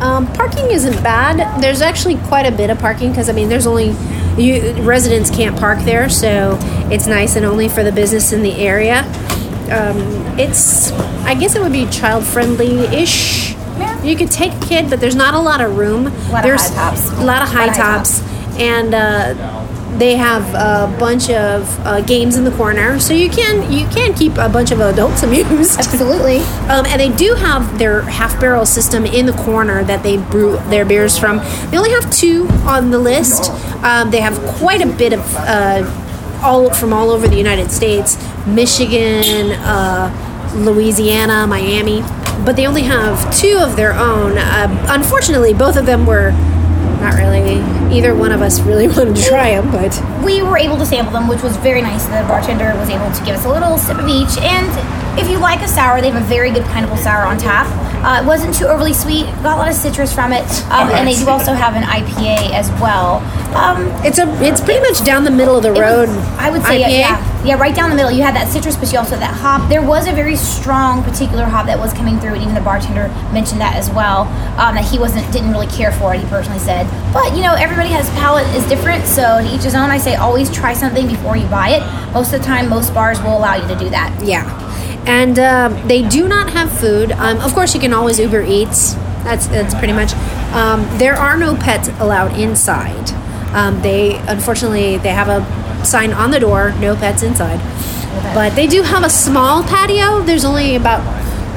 Um, 0.00 0.32
parking 0.32 0.70
isn't 0.70 1.02
bad. 1.02 1.60
There's 1.60 1.82
actually 1.82 2.16
quite 2.28 2.46
a 2.46 2.56
bit 2.56 2.70
of 2.70 2.78
parking 2.78 3.10
because 3.10 3.28
I 3.28 3.32
mean, 3.32 3.48
there's 3.48 3.66
only 3.66 3.96
you 4.38 4.72
residents 4.82 5.30
can't 5.30 5.58
park 5.58 5.80
there, 5.80 6.08
so 6.08 6.56
it's 6.90 7.06
nice 7.06 7.36
and 7.36 7.44
only 7.44 7.68
for 7.68 7.82
the 7.82 7.92
business 7.92 8.32
in 8.32 8.42
the 8.42 8.54
area. 8.54 9.00
Um, 9.70 9.98
it's 10.38 10.92
I 11.26 11.34
guess 11.34 11.56
it 11.56 11.60
would 11.60 11.72
be 11.72 11.86
child 11.90 12.24
friendly 12.24 12.78
ish. 12.96 13.52
Yeah. 13.52 14.02
You 14.02 14.16
could 14.16 14.30
take 14.30 14.54
a 14.54 14.60
kid, 14.66 14.88
but 14.88 15.00
there's 15.00 15.16
not 15.16 15.34
a 15.34 15.38
lot 15.38 15.60
of 15.60 15.76
room. 15.76 16.04
lot 16.04 16.14
of 16.14 16.42
there's 16.44 16.68
high 16.68 16.90
tops. 16.90 17.10
A 17.10 17.24
lot 17.24 17.42
of 17.42 17.48
high 17.48 17.66
Lot 17.66 17.68
of 17.68 17.76
high 17.76 17.98
tops, 17.98 18.20
and 18.58 18.94
uh, 18.94 19.34
they 19.98 20.16
have 20.16 20.42
a 20.54 20.98
bunch 20.98 21.30
of 21.30 21.86
uh, 21.86 22.00
games 22.02 22.36
in 22.36 22.44
the 22.44 22.50
corner, 22.52 23.00
so 23.00 23.12
you 23.14 23.28
can 23.30 23.70
you 23.72 23.86
can 23.88 24.14
keep 24.14 24.36
a 24.36 24.48
bunch 24.48 24.70
of 24.70 24.80
adults 24.80 25.22
amused. 25.24 25.78
Absolutely. 25.78 26.38
Um, 26.68 26.86
and 26.86 27.00
they 27.00 27.14
do 27.16 27.34
have 27.34 27.78
their 27.78 28.02
half 28.02 28.38
barrel 28.40 28.66
system 28.66 29.04
in 29.06 29.26
the 29.26 29.32
corner 29.32 29.82
that 29.84 30.02
they 30.02 30.16
brew 30.16 30.58
their 30.68 30.84
beers 30.84 31.18
from. 31.18 31.38
They 31.70 31.78
only 31.78 31.90
have 31.90 32.10
two 32.12 32.46
on 32.64 32.90
the 32.90 32.98
list. 32.98 33.50
Um, 33.82 34.10
they 34.10 34.20
have 34.20 34.38
quite 34.58 34.82
a 34.82 34.86
bit 34.86 35.12
of 35.12 35.36
uh, 35.36 36.40
all 36.42 36.72
from 36.72 36.92
all 36.92 37.10
over 37.10 37.26
the 37.26 37.36
United 37.36 37.70
States, 37.70 38.16
Michigan, 38.46 39.52
uh, 39.52 40.52
Louisiana, 40.56 41.46
Miami, 41.46 42.02
but 42.44 42.56
they 42.56 42.66
only 42.66 42.82
have 42.82 43.36
two 43.36 43.58
of 43.58 43.76
their 43.76 43.92
own. 43.92 44.38
Uh, 44.38 44.86
unfortunately, 44.88 45.54
both 45.54 45.76
of 45.76 45.86
them 45.86 46.06
were 46.06 46.30
not 47.00 47.14
really. 47.14 47.58
Either 47.96 48.14
one 48.14 48.32
of 48.32 48.42
us 48.42 48.60
really 48.60 48.88
wanted 48.94 49.16
to 49.16 49.22
try 49.22 49.52
them, 49.60 49.70
but 49.70 49.92
We 50.24 50.42
were 50.42 50.58
able 50.58 50.76
to 50.78 50.86
sample 50.86 51.12
them, 51.12 51.28
which 51.28 51.42
was 51.42 51.56
very 51.58 51.80
nice. 51.82 52.04
The 52.06 52.24
bartender 52.28 52.74
was 52.76 52.88
able 52.90 53.10
to 53.10 53.24
give 53.24 53.34
us 53.36 53.44
a 53.44 53.50
little 53.50 53.78
sip 53.78 53.98
of 53.98 54.08
each. 54.08 54.36
And 54.38 54.68
if 55.18 55.28
you 55.30 55.38
like 55.38 55.60
a 55.62 55.68
sour, 55.68 56.00
they 56.00 56.10
have 56.10 56.22
a 56.22 56.26
very 56.26 56.50
good 56.50 56.64
pineapple 56.66 56.96
sour 56.98 57.24
on 57.24 57.38
tap. 57.38 57.66
Uh, 58.04 58.22
it 58.22 58.26
wasn't 58.26 58.54
too 58.54 58.66
overly 58.66 58.92
sweet. 58.94 59.24
Got 59.42 59.54
a 59.54 59.58
lot 59.58 59.68
of 59.68 59.74
citrus 59.74 60.12
from 60.14 60.32
it, 60.32 60.46
um, 60.70 60.88
and 60.90 61.08
they 61.08 61.16
do 61.16 61.28
also 61.28 61.52
have 61.52 61.74
an 61.74 61.82
IPA 61.82 62.52
as 62.54 62.70
well. 62.80 63.18
Um, 63.56 63.86
it's 64.06 64.18
a 64.20 64.28
it's 64.44 64.60
pretty 64.60 64.78
much 64.80 65.02
down 65.04 65.24
the 65.24 65.32
middle 65.32 65.56
of 65.56 65.64
the 65.64 65.72
road. 65.72 66.08
was- 66.08 66.16
I 66.38 66.50
would 66.50 66.62
say, 66.62 66.80
IPA. 66.84 66.98
yeah, 67.00 67.27
yeah, 67.44 67.54
right 67.58 67.74
down 67.74 67.90
the 67.90 67.96
middle. 67.96 68.10
You 68.10 68.22
had 68.22 68.34
that 68.34 68.48
citrus, 68.48 68.76
but 68.76 68.90
you 68.92 68.98
also 68.98 69.16
had 69.16 69.22
that 69.22 69.34
hop. 69.34 69.68
There 69.68 69.82
was 69.82 70.08
a 70.08 70.12
very 70.12 70.34
strong 70.36 71.02
particular 71.04 71.44
hop 71.44 71.66
that 71.66 71.78
was 71.78 71.92
coming 71.92 72.18
through, 72.18 72.34
and 72.34 72.42
even 72.42 72.54
the 72.54 72.60
bartender 72.60 73.08
mentioned 73.32 73.60
that 73.60 73.76
as 73.76 73.88
well. 73.90 74.22
Um, 74.58 74.74
that 74.74 74.84
he 74.84 74.98
wasn't 74.98 75.30
didn't 75.32 75.50
really 75.50 75.68
care 75.68 75.92
for 75.92 76.14
it. 76.14 76.20
He 76.20 76.26
personally 76.26 76.58
said, 76.58 76.84
but 77.12 77.36
you 77.36 77.42
know, 77.42 77.54
everybody 77.54 77.90
has 77.90 78.10
palate 78.10 78.46
is 78.56 78.66
different, 78.68 79.06
so 79.06 79.40
to 79.40 79.54
each 79.54 79.62
his 79.62 79.74
own. 79.74 79.90
I 79.90 79.98
say 79.98 80.16
always 80.16 80.50
try 80.50 80.72
something 80.72 81.06
before 81.06 81.36
you 81.36 81.46
buy 81.46 81.70
it. 81.70 82.12
Most 82.12 82.32
of 82.32 82.40
the 82.40 82.46
time, 82.46 82.68
most 82.68 82.92
bars 82.92 83.20
will 83.22 83.36
allow 83.36 83.54
you 83.54 83.66
to 83.68 83.78
do 83.78 83.88
that. 83.90 84.18
Yeah. 84.24 84.44
And 85.06 85.38
um, 85.38 85.88
they 85.88 86.06
do 86.06 86.28
not 86.28 86.50
have 86.50 86.70
food. 86.70 87.12
Um, 87.12 87.38
of 87.38 87.54
course, 87.54 87.74
you 87.74 87.80
can 87.80 87.94
always 87.94 88.18
Uber 88.18 88.42
Eats. 88.42 88.94
That's 89.24 89.46
that's 89.46 89.74
pretty 89.74 89.92
much. 89.92 90.12
Um, 90.52 90.86
there 90.98 91.14
are 91.14 91.36
no 91.36 91.54
pets 91.56 91.88
allowed 92.00 92.38
inside. 92.38 93.10
Um, 93.54 93.80
they 93.80 94.16
unfortunately 94.26 94.98
they 94.98 95.10
have 95.10 95.28
a 95.28 95.67
sign 95.84 96.12
on 96.12 96.30
the 96.30 96.40
door, 96.40 96.72
no 96.80 96.96
pets 96.96 97.22
inside. 97.22 97.60
But 98.34 98.54
they 98.54 98.66
do 98.66 98.82
have 98.82 99.04
a 99.04 99.10
small 99.10 99.62
patio. 99.62 100.22
There's 100.22 100.44
only 100.44 100.76
about 100.76 101.02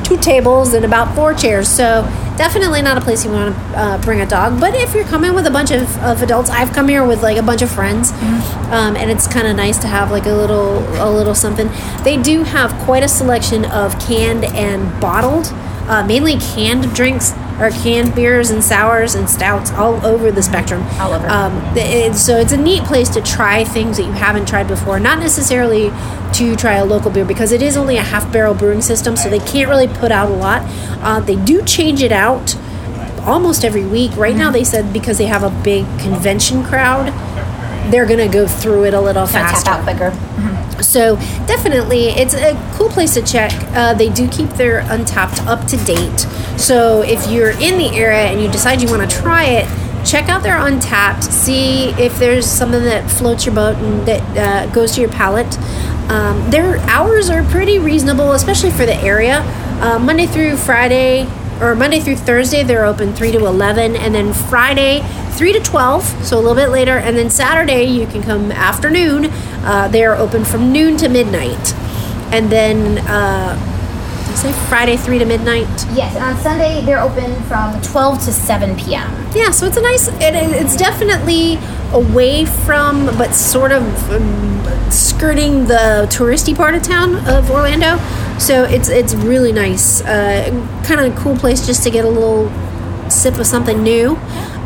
two 0.06 0.18
tables 0.18 0.74
and 0.74 0.86
about 0.86 1.16
four 1.16 1.34
chairs, 1.34 1.68
so 1.68 2.04
definitely 2.38 2.82
not 2.82 2.98
a 2.98 3.02
place 3.02 3.24
you 3.24 3.32
want 3.32 3.56
to 3.56 3.62
uh, 3.78 4.02
bring 4.02 4.22
a 4.22 4.26
dog. 4.26 4.60
But 4.60 4.76
if 4.76 4.94
you're 4.94 5.06
coming 5.06 5.34
with 5.34 5.48
a 5.48 5.52
bunch 5.52 5.72
of, 5.72 5.98
of 6.04 6.22
adults, 6.22 6.50
I've 6.50 6.72
come 6.74 6.88
here 6.88 7.06
with 7.06 7.24
like 7.24 7.38
a 7.38 7.44
bunch 7.44 7.62
of 7.62 7.72
friends, 7.72 8.12
um, 8.72 8.96
and 8.96 9.10
it's 9.10 9.28
kind 9.28 9.48
of 9.48 9.56
nice 9.56 9.78
to 9.80 9.88
have 9.88 10.12
like 10.12 10.26
a 10.26 10.34
little 10.34 10.80
a 11.02 11.10
little 11.10 11.36
something. 11.36 11.70
They 12.04 12.22
do 12.22 12.44
have 12.44 12.74
quite 12.86 13.04
a 13.04 13.08
selection 13.08 13.66
of 13.66 13.98
canned 14.00 14.46
and 14.46 15.00
bottled, 15.00 15.48
uh, 15.88 16.04
mainly 16.06 16.38
canned 16.38 16.94
drinks 16.94 17.34
or 17.62 17.70
canned 17.70 18.16
beers 18.16 18.50
and 18.50 18.64
sours 18.64 19.14
and 19.14 19.30
stouts 19.30 19.72
all 19.72 20.04
over 20.06 20.32
the 20.32 20.42
spectrum. 20.42 20.82
All 21.00 21.14
over. 21.14 21.28
Um, 21.28 21.54
it, 21.78 22.16
so 22.16 22.38
it's 22.38 22.52
a 22.52 22.58
neat 22.58 22.84
place 22.84 23.08
to 23.10 23.22
try 23.22 23.64
things 23.64 23.98
that 23.98 24.04
you 24.04 24.12
haven't 24.12 24.48
tried 24.48 24.68
before. 24.68 25.00
Not 25.00 25.20
necessarily 25.20 25.92
to 26.34 26.56
try 26.56 26.76
a 26.76 26.86
local 26.86 27.12
beer 27.12 27.26
because 27.26 27.52
it 27.52 27.62
is 27.62 27.78
only 27.78 27.98
a 27.98 28.02
half 28.02 28.32
barrel 28.34 28.56
brewing 28.56 28.82
system, 28.82 29.16
so 29.16 29.30
they 29.30 29.40
can't 29.40 29.70
really 29.70 29.88
put 29.88 30.12
out 30.12 30.30
a 30.32 30.34
lot. 30.34 30.64
Uh, 31.04 31.20
they 31.20 31.36
do 31.36 31.62
change 31.64 32.02
it 32.02 32.12
out 32.12 32.56
almost 33.22 33.64
every 33.64 33.86
week. 33.86 34.16
Right 34.18 34.36
now, 34.36 34.50
they 34.50 34.64
said 34.64 34.92
because 34.92 35.20
they 35.20 35.28
have 35.28 35.44
a 35.44 35.64
big 35.64 35.86
convention 36.00 36.64
crowd, 36.64 37.08
they're 37.92 38.08
going 38.08 38.20
to 38.20 38.28
go 38.28 38.48
through 38.48 38.86
it 38.86 38.94
a 38.94 39.02
little 39.02 39.28
faster. 39.28 39.66
tap 39.66 39.80
out 39.80 39.84
quicker. 39.84 40.82
So 40.82 41.16
definitely, 41.46 42.08
it's 42.08 42.34
a 42.34 42.54
cool 42.74 42.90
place 42.90 43.14
to 43.14 43.22
check. 43.22 43.52
Uh, 43.76 43.94
they 43.94 44.10
do 44.10 44.28
keep 44.28 44.50
their 44.52 44.82
Untappd 44.82 45.46
up 45.46 45.68
to 45.68 45.78
date. 45.78 46.26
So 46.62 47.02
if 47.02 47.28
you're 47.28 47.50
in 47.50 47.80
the 47.80 47.90
area 47.96 48.28
and 48.28 48.40
you 48.40 48.50
decide 48.50 48.82
you 48.82 48.88
want 48.88 49.10
to 49.10 49.18
try 49.18 49.46
it, 49.46 50.06
check 50.06 50.30
out 50.30 50.44
their 50.44 50.58
Untappd. 50.58 51.24
See 51.24 51.90
if 52.00 52.20
there's 52.20 52.46
something 52.46 52.84
that 52.84 53.10
floats 53.10 53.48
your 53.48 53.56
boat 53.56 53.78
and 53.78 54.08
that 54.08 54.38
uh, 54.38 54.72
goes 54.72 54.94
to 54.94 55.02
your 55.02 55.10
palate. 55.10 55.58
Um, 56.12 56.52
their 56.52 56.78
hours 56.82 57.32
are 57.32 57.44
pretty 57.46 57.80
reasonable, 57.80 58.34
especially 58.34 58.70
for 58.70 58.86
the 58.86 58.96
area. 58.98 59.40
Uh, 59.82 59.98
Monday 59.98 60.28
through 60.28 60.56
Friday, 60.56 61.28
or 61.60 61.74
Monday 61.74 62.00
through 62.00 62.18
Thursday, 62.18 62.62
they're 62.62 62.86
open 62.86 63.14
3 63.14 63.32
to 63.32 63.40
11, 63.40 63.96
and 63.96 64.14
then 64.14 64.32
Friday, 64.32 65.02
3 65.32 65.54
to 65.54 65.60
12, 65.60 66.04
so 66.24 66.38
a 66.38 66.42
little 66.42 66.56
bit 66.56 66.70
later, 66.70 66.98
and 66.98 67.18
then 67.18 67.30
Saturday, 67.32 67.86
you 67.86 68.06
can 68.06 68.22
come 68.22 68.52
afternoon. 68.52 69.26
Uh, 69.64 69.88
they 69.88 70.04
are 70.04 70.16
open 70.16 70.46
from 70.46 70.72
noon 70.72 70.96
to 70.98 71.10
midnight. 71.10 71.74
And 72.32 72.52
then, 72.52 73.00
uh, 73.08 73.71
I 74.32 74.36
say 74.36 74.54
Friday, 74.70 74.96
3 74.96 75.20
to 75.20 75.26
midnight? 75.26 75.68
Yes, 75.92 76.16
and 76.16 76.24
on 76.24 76.38
Sunday 76.38 76.82
they're 76.86 77.02
open 77.02 77.36
from 77.44 77.82
12 77.82 78.24
to 78.26 78.32
7 78.32 78.78
p.m. 78.78 79.12
Yeah, 79.36 79.52
so 79.52 79.66
it's 79.66 79.76
a 79.76 79.82
nice, 79.82 80.08
it, 80.08 80.34
it's 80.34 80.78
definitely 80.78 81.60
away 81.92 82.46
from, 82.46 83.08
but 83.18 83.34
sort 83.34 83.74
of 83.74 83.84
um, 84.10 84.90
skirting 84.90 85.66
the 85.66 86.08
touristy 86.10 86.56
part 86.56 86.76
of 86.76 86.82
town 86.82 87.16
of 87.28 87.52
Orlando. 87.52 87.98
So 88.40 88.64
it's 88.64 88.88
it's 88.88 89.14
really 89.16 89.52
nice, 89.52 90.02
uh, 90.02 90.50
kind 90.86 91.02
of 91.02 91.14
a 91.14 91.18
cool 91.22 91.36
place 91.36 91.66
just 91.66 91.84
to 91.84 91.92
get 91.92 92.06
a 92.06 92.10
little 92.10 92.50
sip 93.10 93.38
of 93.38 93.46
something 93.46 93.84
new. 93.84 94.16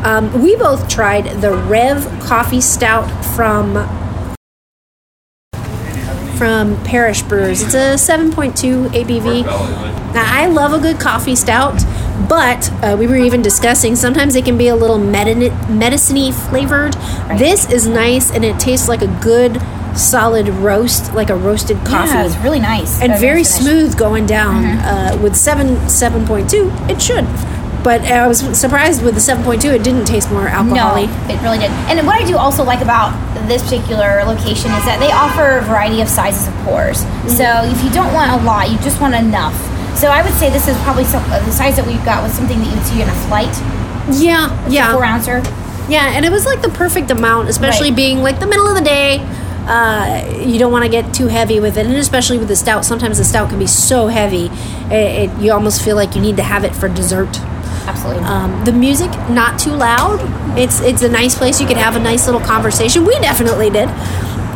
Um, 0.04 0.42
we 0.42 0.54
both 0.54 0.88
tried 0.88 1.40
the 1.40 1.52
Rev 1.52 2.04
Coffee 2.20 2.60
Stout 2.60 3.08
from 3.34 3.76
from 6.36 6.82
Parish 6.84 7.22
Brewers. 7.22 7.62
It's 7.62 7.74
a 7.74 7.94
7.2 7.94 8.88
ABV. 8.88 9.44
Now, 10.14 10.24
I 10.26 10.46
love 10.46 10.72
a 10.72 10.78
good 10.78 10.98
coffee 11.00 11.34
stout, 11.34 11.74
but 12.28 12.70
uh, 12.82 12.96
we 12.98 13.06
were 13.06 13.16
even 13.16 13.42
discussing 13.42 13.96
sometimes 13.96 14.34
they 14.34 14.42
can 14.42 14.56
be 14.56 14.68
a 14.68 14.76
little 14.76 14.98
medicine 14.98 15.78
medicine 15.78 16.32
flavored. 16.32 16.94
This 17.38 17.70
is 17.70 17.86
nice 17.86 18.30
and 18.30 18.44
it 18.44 18.58
tastes 18.58 18.88
like 18.88 19.02
a 19.02 19.20
good 19.22 19.60
solid 19.96 20.48
roast, 20.48 21.14
like 21.14 21.30
a 21.30 21.36
roasted 21.36 21.76
coffee. 21.78 22.12
Yeah, 22.12 22.26
it's 22.26 22.36
really 22.38 22.60
nice. 22.60 23.00
and 23.00 23.12
very 23.20 23.44
finish. 23.44 23.48
smooth 23.48 23.96
going 23.96 24.26
down. 24.26 24.64
Uh, 24.64 25.18
with 25.22 25.34
seven 25.36 25.88
seven 25.88 26.26
point 26.26 26.48
two, 26.50 26.70
it 26.88 27.00
should. 27.00 27.24
But 27.86 28.02
I 28.02 28.26
was 28.26 28.40
surprised 28.58 29.04
with 29.04 29.14
the 29.14 29.20
seven 29.20 29.44
point 29.44 29.62
two; 29.62 29.70
it 29.70 29.84
didn't 29.84 30.06
taste 30.06 30.28
more 30.32 30.48
alcoholic. 30.48 31.08
No, 31.08 31.34
it 31.34 31.40
really 31.40 31.58
did. 31.58 31.70
And 31.86 32.04
what 32.04 32.20
I 32.20 32.26
do 32.26 32.36
also 32.36 32.64
like 32.64 32.82
about 32.82 33.14
this 33.46 33.62
particular 33.62 34.24
location 34.26 34.74
is 34.74 34.82
that 34.90 34.98
they 34.98 35.12
offer 35.14 35.58
a 35.58 35.62
variety 35.62 36.00
of 36.02 36.08
sizes 36.08 36.48
of 36.48 36.54
pours. 36.66 37.04
Mm-hmm. 37.04 37.28
So 37.38 37.46
if 37.62 37.78
you 37.84 37.90
don't 37.90 38.12
want 38.12 38.32
a 38.34 38.44
lot, 38.44 38.70
you 38.70 38.76
just 38.78 39.00
want 39.00 39.14
enough. 39.14 39.54
So 39.96 40.08
I 40.08 40.20
would 40.20 40.34
say 40.34 40.50
this 40.50 40.66
is 40.66 40.76
probably 40.82 41.04
some, 41.04 41.22
the 41.30 41.52
size 41.52 41.76
that 41.76 41.86
we've 41.86 42.04
got 42.04 42.24
was 42.24 42.32
something 42.32 42.58
that 42.58 42.66
you 42.66 42.74
would 42.74 42.86
see 42.86 43.02
in 43.02 43.08
a 43.08 43.14
flight, 43.30 43.54
Yeah, 44.10 44.50
yeah, 44.68 44.92
four 44.92 45.04
ouncer. 45.04 45.40
yeah. 45.88 46.10
And 46.10 46.24
it 46.24 46.32
was 46.32 46.44
like 46.44 46.62
the 46.62 46.70
perfect 46.70 47.12
amount, 47.12 47.48
especially 47.48 47.90
Right. 47.90 47.96
being 47.96 48.18
like 48.18 48.40
the 48.40 48.48
middle 48.48 48.66
of 48.66 48.74
the 48.74 48.82
day. 48.82 49.20
Uh, 49.68 50.26
you 50.44 50.58
don't 50.58 50.72
want 50.72 50.84
to 50.84 50.90
get 50.90 51.14
too 51.14 51.28
heavy 51.28 51.60
with 51.60 51.76
it, 51.76 51.86
and 51.86 51.94
especially 51.94 52.38
with 52.38 52.48
the 52.48 52.56
stout. 52.56 52.84
Sometimes 52.84 53.18
the 53.18 53.24
stout 53.24 53.48
can 53.48 53.58
be 53.60 53.66
so 53.66 54.08
heavy, 54.08 54.46
it, 54.90 55.30
it, 55.30 55.38
you 55.40 55.52
almost 55.52 55.82
feel 55.82 55.94
like 55.94 56.14
you 56.16 56.20
need 56.20 56.36
to 56.36 56.42
have 56.42 56.64
it 56.64 56.74
for 56.74 56.88
dessert. 56.88 57.40
Absolutely. 57.86 58.24
Um, 58.24 58.64
the 58.64 58.72
music 58.72 59.10
not 59.30 59.58
too 59.58 59.72
loud. 59.72 60.20
It's 60.58 60.80
it's 60.80 61.02
a 61.02 61.08
nice 61.08 61.36
place. 61.36 61.60
You 61.60 61.66
could 61.66 61.76
have 61.76 61.96
a 61.96 62.00
nice 62.00 62.26
little 62.26 62.40
conversation. 62.40 63.04
We 63.04 63.18
definitely 63.20 63.70
did, 63.70 63.88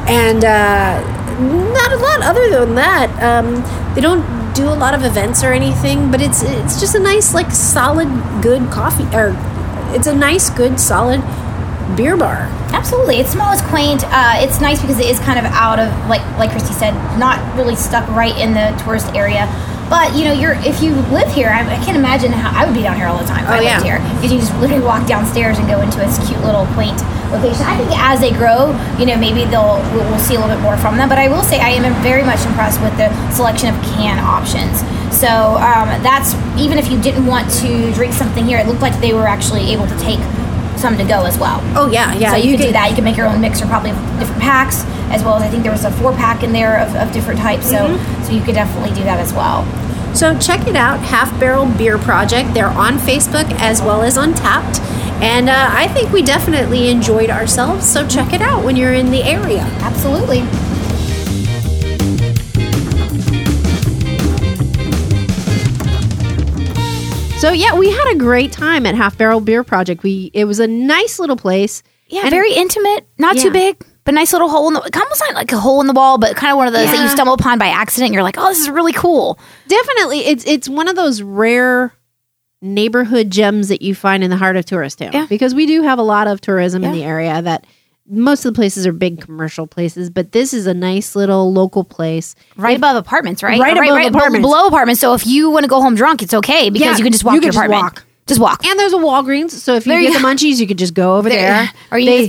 and 0.09 0.45
uh, 0.45 1.01
not 1.41 1.93
a 1.93 1.97
lot 1.97 2.23
other 2.23 2.51
than 2.51 2.75
that. 2.75 3.11
Um, 3.23 3.63
they 3.95 4.01
don't 4.01 4.25
do 4.55 4.69
a 4.69 4.75
lot 4.75 4.95
of 4.95 5.05
events 5.05 5.45
or 5.45 5.53
anything, 5.53 6.11
but 6.11 6.21
it's 6.21 6.43
it's 6.43 6.81
just 6.81 6.95
a 6.95 6.99
nice 6.99 7.35
like 7.35 7.53
solid 7.53 8.09
good 8.43 8.71
coffee 8.71 9.05
or 9.17 9.37
it's 9.95 10.07
a 10.07 10.15
nice 10.15 10.51
good 10.51 10.79
solid 10.79 11.21
beer 11.97 12.17
bar. 12.17 12.49
Absolutely, 12.73 13.17
it's 13.17 13.31
small, 13.31 13.53
it's 13.53 13.63
quaint. 13.63 14.03
Uh, 14.07 14.35
it's 14.37 14.61
nice 14.61 14.81
because 14.81 14.99
it 14.99 15.07
is 15.07 15.19
kind 15.21 15.39
of 15.39 15.45
out 15.47 15.79
of 15.79 15.91
like 16.09 16.23
like 16.39 16.51
Christy 16.51 16.73
said, 16.73 16.93
not 17.19 17.39
really 17.57 17.77
stuck 17.77 18.09
right 18.11 18.37
in 18.39 18.55
the 18.55 18.75
tourist 18.85 19.09
area. 19.15 19.47
But 19.91 20.15
you 20.17 20.25
know, 20.25 20.33
you're 20.33 20.55
if 20.63 20.81
you 20.81 20.95
live 21.11 21.27
here, 21.35 21.51
I, 21.51 21.67
I 21.67 21.77
can't 21.85 21.97
imagine 21.99 22.31
how 22.31 22.55
I 22.55 22.65
would 22.65 22.75
be 22.75 22.83
down 22.83 22.95
here 22.97 23.07
all 23.07 23.19
the 23.19 23.27
time 23.27 23.43
if 23.45 23.51
Oh, 23.51 23.55
I 23.55 23.59
lived 23.59 23.85
yeah. 23.85 23.99
here 23.99 23.99
because 24.15 24.31
you 24.33 24.39
just 24.39 24.55
literally 24.63 24.85
walk 24.85 25.07
downstairs 25.07 25.59
and 25.59 25.67
go 25.67 25.81
into 25.83 25.99
this 25.99 26.17
cute 26.29 26.41
little 26.47 26.65
quaint 26.79 26.97
location. 27.35 27.67
I 27.67 27.77
think 27.77 27.91
as 27.99 28.21
they 28.21 28.31
grow, 28.31 28.71
you 28.99 29.07
know, 29.07 29.19
maybe 29.19 29.45
they'll 29.51 29.83
we'll, 29.93 30.19
see 30.23 30.35
a 30.37 30.41
little 30.41 30.55
bit 30.55 30.63
more 30.63 30.77
from 30.79 30.97
them. 30.97 31.09
But 31.09 31.19
I 31.19 31.27
will 31.27 31.43
say 31.43 31.59
I 31.61 31.71
am 31.71 31.83
very 32.03 32.23
much 32.23 32.39
impressed 32.47 32.81
with 32.81 32.97
the 32.97 33.11
selection 33.35 33.75
of 33.75 33.77
can 33.83 34.19
options. 34.23 34.79
So 35.11 35.27
um, 35.59 35.91
that's 36.07 36.35
even 36.55 36.79
if 36.79 36.89
you 36.89 37.01
didn't 37.03 37.27
want 37.27 37.51
to 37.67 37.93
drink 37.93 38.15
something 38.15 38.47
here, 38.47 38.59
it 38.59 38.67
looked 38.69 38.81
like 38.83 38.95
they 39.01 39.13
were 39.13 39.27
actually 39.27 39.73
able 39.73 39.87
to 39.89 39.99
take 39.99 40.21
some 40.79 40.97
to 40.99 41.05
go 41.05 41.27
as 41.27 41.37
well. 41.37 41.61
Oh 41.77 41.91
yeah, 41.91 42.15
yeah. 42.15 42.31
so 42.31 42.37
you, 42.37 42.57
could 42.57 42.63
do 42.67 42.73
that. 42.73 42.89
You 42.89 42.95
can 42.95 43.05
make 43.05 43.17
your 43.17 43.27
own 43.27 43.41
mixer, 43.41 43.67
probably 43.67 43.91
different 44.19 44.41
packs, 44.41 44.85
as 45.11 45.23
well 45.23 45.35
as 45.37 45.43
I 45.43 45.49
think 45.51 45.63
there 45.63 45.73
was 45.73 45.85
a 45.85 45.91
four 45.91 46.13
pack 46.15 46.43
in 46.43 46.53
there 46.53 46.79
of, 46.79 46.95
of 46.97 47.13
different 47.13 47.41
types. 47.41 47.69
So 47.69 47.77
Mm-hmm. 47.91 48.23
so 48.25 48.33
you 48.33 48.41
could 48.41 48.55
definitely 48.55 48.95
do 48.95 49.03
that 49.05 49.19
as 49.21 49.33
well. 49.35 49.67
So 50.15 50.37
check 50.39 50.67
it 50.67 50.77
out, 50.77 51.01
Half 51.01 51.39
Barrel 51.41 51.67
Beer 51.67 51.97
Project. 51.97 52.53
They're 52.53 52.69
on 52.69 52.99
Facebook 52.99 53.51
as 53.61 53.81
well 53.81 54.03
as 54.03 54.19
on 54.19 54.35
Tapped. 54.35 54.81
And 55.23 55.49
uh, 55.49 55.69
I 55.71 55.89
think 55.89 56.13
we 56.13 56.23
definitely 56.23 56.89
enjoyed 56.89 57.31
ourselves. 57.31 57.87
So 57.91 58.07
check 58.07 58.33
it 58.33 58.43
out 58.43 58.65
when 58.65 58.77
you're 58.77 58.95
in 58.95 59.11
the 59.11 59.23
area. 59.23 59.63
Absolutely. 59.81 60.41
So 67.39 67.53
yeah, 67.53 67.75
we 67.75 67.91
had 67.91 68.13
a 68.13 68.17
great 68.19 68.53
time 68.53 68.85
at 68.85 68.95
Half 68.95 69.17
Barrel 69.17 69.41
Beer 69.41 69.65
Project. 69.65 70.03
We 70.03 70.31
it 70.35 70.45
was 70.45 70.61
a 70.61 70.67
nice 70.67 71.19
little 71.19 71.37
place. 71.37 71.83
Yeah, 72.09 72.23
And- 72.23 72.31
very 72.31 72.53
intimate, 72.53 73.07
not 73.17 73.37
Yeah. 73.37 73.43
too 73.45 73.51
big, 73.51 73.77
but 74.05 74.15
nice 74.15 74.33
little 74.33 74.49
hole 74.49 74.69
in 74.69 74.75
the. 74.75 74.81
Almost 74.81 75.21
not 75.21 75.35
like 75.35 75.53
a 75.53 75.59
hole 75.59 75.81
in 75.81 75.87
the 75.87 75.93
wall, 75.93 76.19
but 76.19 76.37
kind 76.37 76.51
of 76.51 76.57
one 76.57 76.67
of 76.67 76.73
those 76.73 76.87
that 76.91 77.03
you 77.03 77.09
stumble 77.09 77.35
upon 77.35 77.59
by 77.59 77.69
accident. 77.69 78.07
And 78.09 78.15
you're 78.15 78.23
like, 78.23 78.37
oh, 78.39 78.49
this 78.49 78.61
is 78.61 78.71
really 78.71 78.93
cool. 78.93 79.39
Definitely, 79.69 80.21
it's 80.27 80.45
it's 80.47 80.69
one 80.69 80.89
of 80.89 80.97
those 80.97 81.23
rare 81.23 81.93
neighborhood 82.63 83.31
gems 83.31 83.69
that 83.69 83.83
you 83.83 83.95
find 83.95 84.23
in 84.23 84.31
the 84.31 84.37
heart 84.37 84.57
of 84.57 84.65
tourist 84.67 84.99
town. 84.99 85.11
Yeah. 85.13 85.27
Because 85.29 85.55
we 85.55 85.67
do 85.67 85.83
have 85.83 85.99
a 85.99 86.03
lot 86.03 86.27
of 86.27 86.41
tourism 86.41 86.85
in 86.85 86.93
the 86.93 87.03
area 87.05 87.41
that 87.41 87.67
most 88.07 88.45
of 88.45 88.53
the 88.53 88.59
places 88.59 88.87
are 88.87 88.93
big 88.93 89.21
commercial 89.21 89.67
places, 89.67 90.11
but 90.11 90.33
this 90.33 90.53
is 90.53 90.67
a 90.67 90.75
nice 90.75 91.15
little 91.15 91.53
local 91.53 91.85
place. 91.85 92.35
Right 92.57 92.77
above 92.77 92.97
apartments, 92.97 93.43
right? 93.43 93.59
Right 93.61 93.77
Or 93.79 93.83
above 93.85 93.99
be- 93.99 94.07
apartments. 94.07 94.45
below 94.45 94.67
apartments. 94.67 95.01
So 95.01 95.15
if 95.15 95.27
you 95.27 95.49
want 95.51 95.65
to 95.65 95.69
go 95.69 95.81
home 95.81 95.95
drunk, 95.95 96.21
it's 96.23 96.35
okay 96.35 96.69
because 96.71 96.87
Yeah, 96.87 96.97
you 96.99 97.05
can 97.05 97.13
just 97.13 97.25
walk 97.25 97.35
you 97.35 97.41
to 97.41 97.47
your 97.47 97.53
just 97.53 97.65
apartment. 97.65 97.83
walk. 97.83 98.05
Just 98.31 98.41
walk. 98.41 98.65
And 98.65 98.79
there's 98.79 98.93
a 98.93 98.97
Walgreens, 98.97 99.51
so 99.51 99.75
if 99.75 99.85
you 99.87 99.91
There 99.93 100.01
get 100.01 100.13
you 100.13 100.19
the 100.21 100.25
munchies, 100.25 100.61
you 100.61 100.67
could 100.67 100.79
just 100.79 100.95
go 100.95 101.17
over 101.17 101.29
there. 101.29 101.69
or 101.91 101.99
you 101.99 102.07
They- 102.11 102.29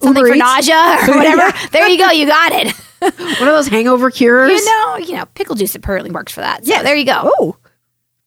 something 0.00 0.08
Uber 0.16 0.20
for 0.20 0.28
Eats. 0.28 0.38
nausea 0.38 0.98
or 1.08 1.16
whatever. 1.16 1.68
there 1.72 1.88
you 1.88 1.98
go. 1.98 2.10
You 2.10 2.26
got 2.26 2.52
it. 2.52 2.72
One 3.40 3.48
of 3.48 3.54
those 3.54 3.66
hangover 3.68 4.10
cures. 4.10 4.52
You 4.52 4.64
know, 4.64 4.96
you 4.98 5.16
know, 5.16 5.26
pickle 5.34 5.56
juice 5.56 5.74
apparently 5.74 6.10
works 6.12 6.32
for 6.32 6.40
that. 6.40 6.64
So 6.64 6.70
Yes. 6.70 6.84
there 6.84 6.94
you 6.94 7.04
go. 7.04 7.20
Oh. 7.40 7.56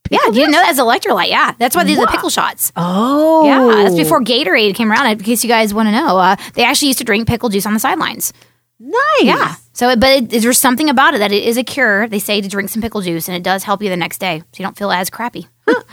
yeah, 0.10 0.20
you 0.26 0.32
didn't 0.34 0.52
know 0.52 0.60
that's 0.62 0.80
electrolyte. 0.80 1.30
Yeah, 1.30 1.54
that's 1.58 1.76
why 1.76 1.84
these 1.86 1.98
are 1.98 2.06
the 2.06 2.12
pickle 2.12 2.30
shots. 2.30 2.72
Oh. 2.76 3.46
Yeah, 3.46 3.84
that's 3.84 3.96
before 3.96 4.22
Gatorade 4.22 4.76
came 4.76 4.92
around. 4.92 5.08
In 5.08 5.20
case 5.20 5.44
you 5.44 5.48
guys 5.48 5.74
want 5.74 5.88
to 5.88 5.92
know, 5.94 6.18
uh, 6.18 6.36
they 6.56 6.64
actually 6.64 6.90
used 6.90 7.00
to 7.00 7.06
drink 7.06 7.28
pickle 7.28 7.48
juice 7.50 7.66
on 7.66 7.74
the 7.74 7.80
sidelines. 7.80 8.34
Nice. 8.80 8.98
Yeah. 9.22 9.56
So, 9.74 9.96
but 9.96 10.32
it, 10.34 10.42
there's 10.42 10.60
something 10.60 10.90
about 10.90 11.16
it 11.16 11.18
that 11.18 11.32
it 11.32 11.44
is 11.44 11.58
a 11.58 11.64
cure. 11.64 12.08
They 12.08 12.20
say 12.20 12.40
to 12.42 12.48
drink 12.48 12.70
some 12.70 12.82
pickle 12.82 13.02
juice, 13.02 13.28
and 13.28 13.36
it 13.36 13.42
does 13.42 13.64
help 13.64 13.82
you 13.82 13.90
the 13.90 13.98
next 13.98 14.20
day, 14.20 14.40
so 14.40 14.46
you 14.58 14.64
don't 14.64 14.78
feel 14.78 14.92
as 14.92 15.10
crappy. 15.10 15.48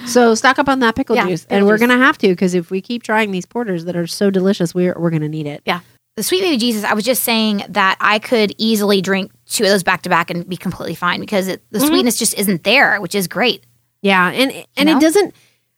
So 0.06 0.34
stock 0.34 0.58
up 0.58 0.68
on 0.68 0.80
that 0.80 0.96
pickle 0.96 1.14
Yeah, 1.14 1.28
juice, 1.28 1.44
pickle 1.44 1.58
and 1.58 1.66
we're 1.66 1.78
juice. 1.78 1.88
gonna 1.88 2.04
have 2.04 2.18
to 2.18 2.28
because 2.28 2.54
if 2.54 2.70
we 2.70 2.80
keep 2.80 3.02
trying 3.02 3.30
these 3.30 3.46
porters 3.46 3.84
that 3.84 3.96
are 3.96 4.06
so 4.06 4.30
delicious, 4.30 4.74
we're 4.74 4.94
we're 4.98 5.10
gonna 5.10 5.28
need 5.28 5.46
it. 5.46 5.62
Yeah. 5.64 5.80
The 6.16 6.22
sweet 6.22 6.42
baby 6.42 6.56
Jesus, 6.56 6.84
I 6.84 6.94
was 6.94 7.04
just 7.04 7.22
saying 7.22 7.62
that 7.68 7.96
I 8.00 8.18
could 8.18 8.52
easily 8.58 9.00
drink 9.00 9.30
two 9.46 9.64
of 9.64 9.70
those 9.70 9.82
back 9.82 10.02
to 10.02 10.08
back 10.08 10.30
and 10.30 10.48
be 10.48 10.56
completely 10.56 10.94
fine 10.94 11.20
because 11.20 11.48
it, 11.48 11.62
the 11.70 11.78
mm-hmm. 11.78 11.88
sweetness 11.88 12.18
just 12.18 12.34
isn't 12.34 12.64
there, 12.64 13.00
which 13.00 13.14
is 13.14 13.28
great. 13.28 13.64
Yeah, 14.02 14.30
and 14.30 14.64
and 14.76 14.88
know? 14.88 14.96
it 14.96 15.00
doesn't. 15.00 15.34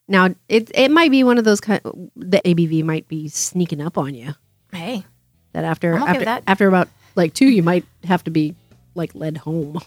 Now 0.07 0.29
it 0.49 0.71
it 0.73 0.89
might 0.89 1.11
be 1.11 1.23
one 1.23 1.37
of 1.37 1.43
those 1.43 1.61
kind. 1.61 1.81
The 2.15 2.41
ABV 2.43 2.83
might 2.83 3.07
be 3.07 3.27
sneaking 3.27 3.81
up 3.81 3.97
on 3.97 4.15
you. 4.15 4.33
Hey. 4.71 5.05
That 5.51 5.65
after 5.65 5.95
okay 5.95 6.25
after 6.25 6.43
after 6.47 6.67
about 6.67 6.89
like 7.15 7.33
two, 7.33 7.47
you 7.47 7.63
might 7.63 7.85
have 8.03 8.23
to 8.25 8.31
be 8.31 8.55
like 8.95 9.13
led 9.15 9.37
home. 9.37 9.79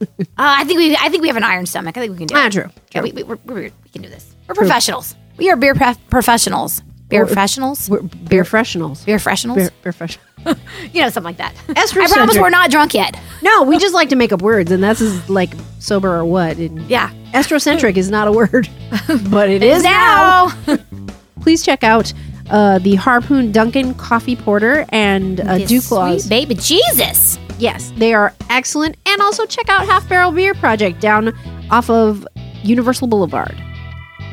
Uh, 0.00 0.06
I 0.38 0.64
think 0.64 0.78
we 0.78 0.96
I 0.96 1.08
think 1.10 1.20
we 1.22 1.28
have 1.28 1.36
an 1.36 1.44
iron 1.44 1.66
stomach. 1.66 1.96
I 1.96 2.00
think 2.00 2.12
we 2.12 2.18
can 2.18 2.26
do 2.26 2.34
Ah, 2.36 2.46
it. 2.46 2.52
true. 2.52 2.70
Yeah, 2.94 3.02
we, 3.02 3.12
we, 3.12 3.22
we're, 3.22 3.38
we're, 3.44 3.54
we 3.84 3.90
can 3.92 4.02
do 4.02 4.08
this. 4.08 4.34
We're 4.48 4.54
professionals. 4.54 5.14
We 5.36 5.50
are 5.50 5.56
beer 5.56 5.74
prof- 5.74 5.98
professionals. 6.08 6.82
Beer 7.08 7.26
professionals? 7.26 7.90
We're 7.90 8.02
beer 8.02 8.44
professionals. 8.44 9.04
Beer 9.04 9.16
professionals? 9.18 9.56
Beer, 9.82 9.92
beer. 9.92 10.08
You 10.94 11.02
know, 11.02 11.10
something 11.10 11.24
like 11.24 11.36
that. 11.36 11.54
Esther 11.76 12.00
I 12.00 12.06
promise 12.06 12.38
we're 12.38 12.48
not 12.48 12.70
drunk 12.70 12.94
yet. 12.94 13.18
No, 13.42 13.64
we 13.64 13.76
just 13.78 13.92
like 13.92 14.08
to 14.08 14.16
make 14.16 14.32
up 14.32 14.40
words, 14.40 14.70
and 14.70 14.82
that's 14.82 15.02
is 15.02 15.28
like 15.28 15.52
sober 15.80 16.14
or 16.14 16.24
what. 16.24 16.56
And 16.56 16.80
Yeah. 16.88 17.10
estrocentric 17.32 17.98
is 17.98 18.10
not 18.10 18.26
a 18.26 18.32
word, 18.32 18.68
but 19.30 19.50
it 19.50 19.62
is 19.62 19.82
now. 19.82 20.50
Please 21.42 21.62
check 21.62 21.84
out 21.84 22.12
uh, 22.50 22.78
the 22.78 22.96
Harpoon 22.96 23.52
Dunkin' 23.52 23.94
Coffee 23.94 24.36
Porter 24.36 24.84
and 24.90 25.40
uh, 25.40 25.58
Dew 25.58 25.80
baby 26.28 26.54
Jesus. 26.54 27.38
Yes, 27.58 27.92
they 27.96 28.14
are 28.14 28.34
excellent. 28.48 28.96
And 29.06 29.20
also 29.20 29.46
check 29.46 29.68
out 29.68 29.86
Half 29.86 30.08
Barrel 30.08 30.32
Beer 30.32 30.54
Project 30.54 31.00
down 31.00 31.34
off 31.70 31.90
of 31.90 32.26
Universal 32.62 33.08
Boulevard. 33.08 33.54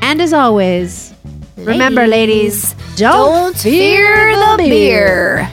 And 0.01 0.21
as 0.21 0.33
always, 0.33 1.13
remember, 1.57 2.07
ladies, 2.07 2.73
don't, 2.95 3.53
Don't 3.53 3.57
fear 3.57 4.35
the 4.35 4.55
beer. 4.57 5.49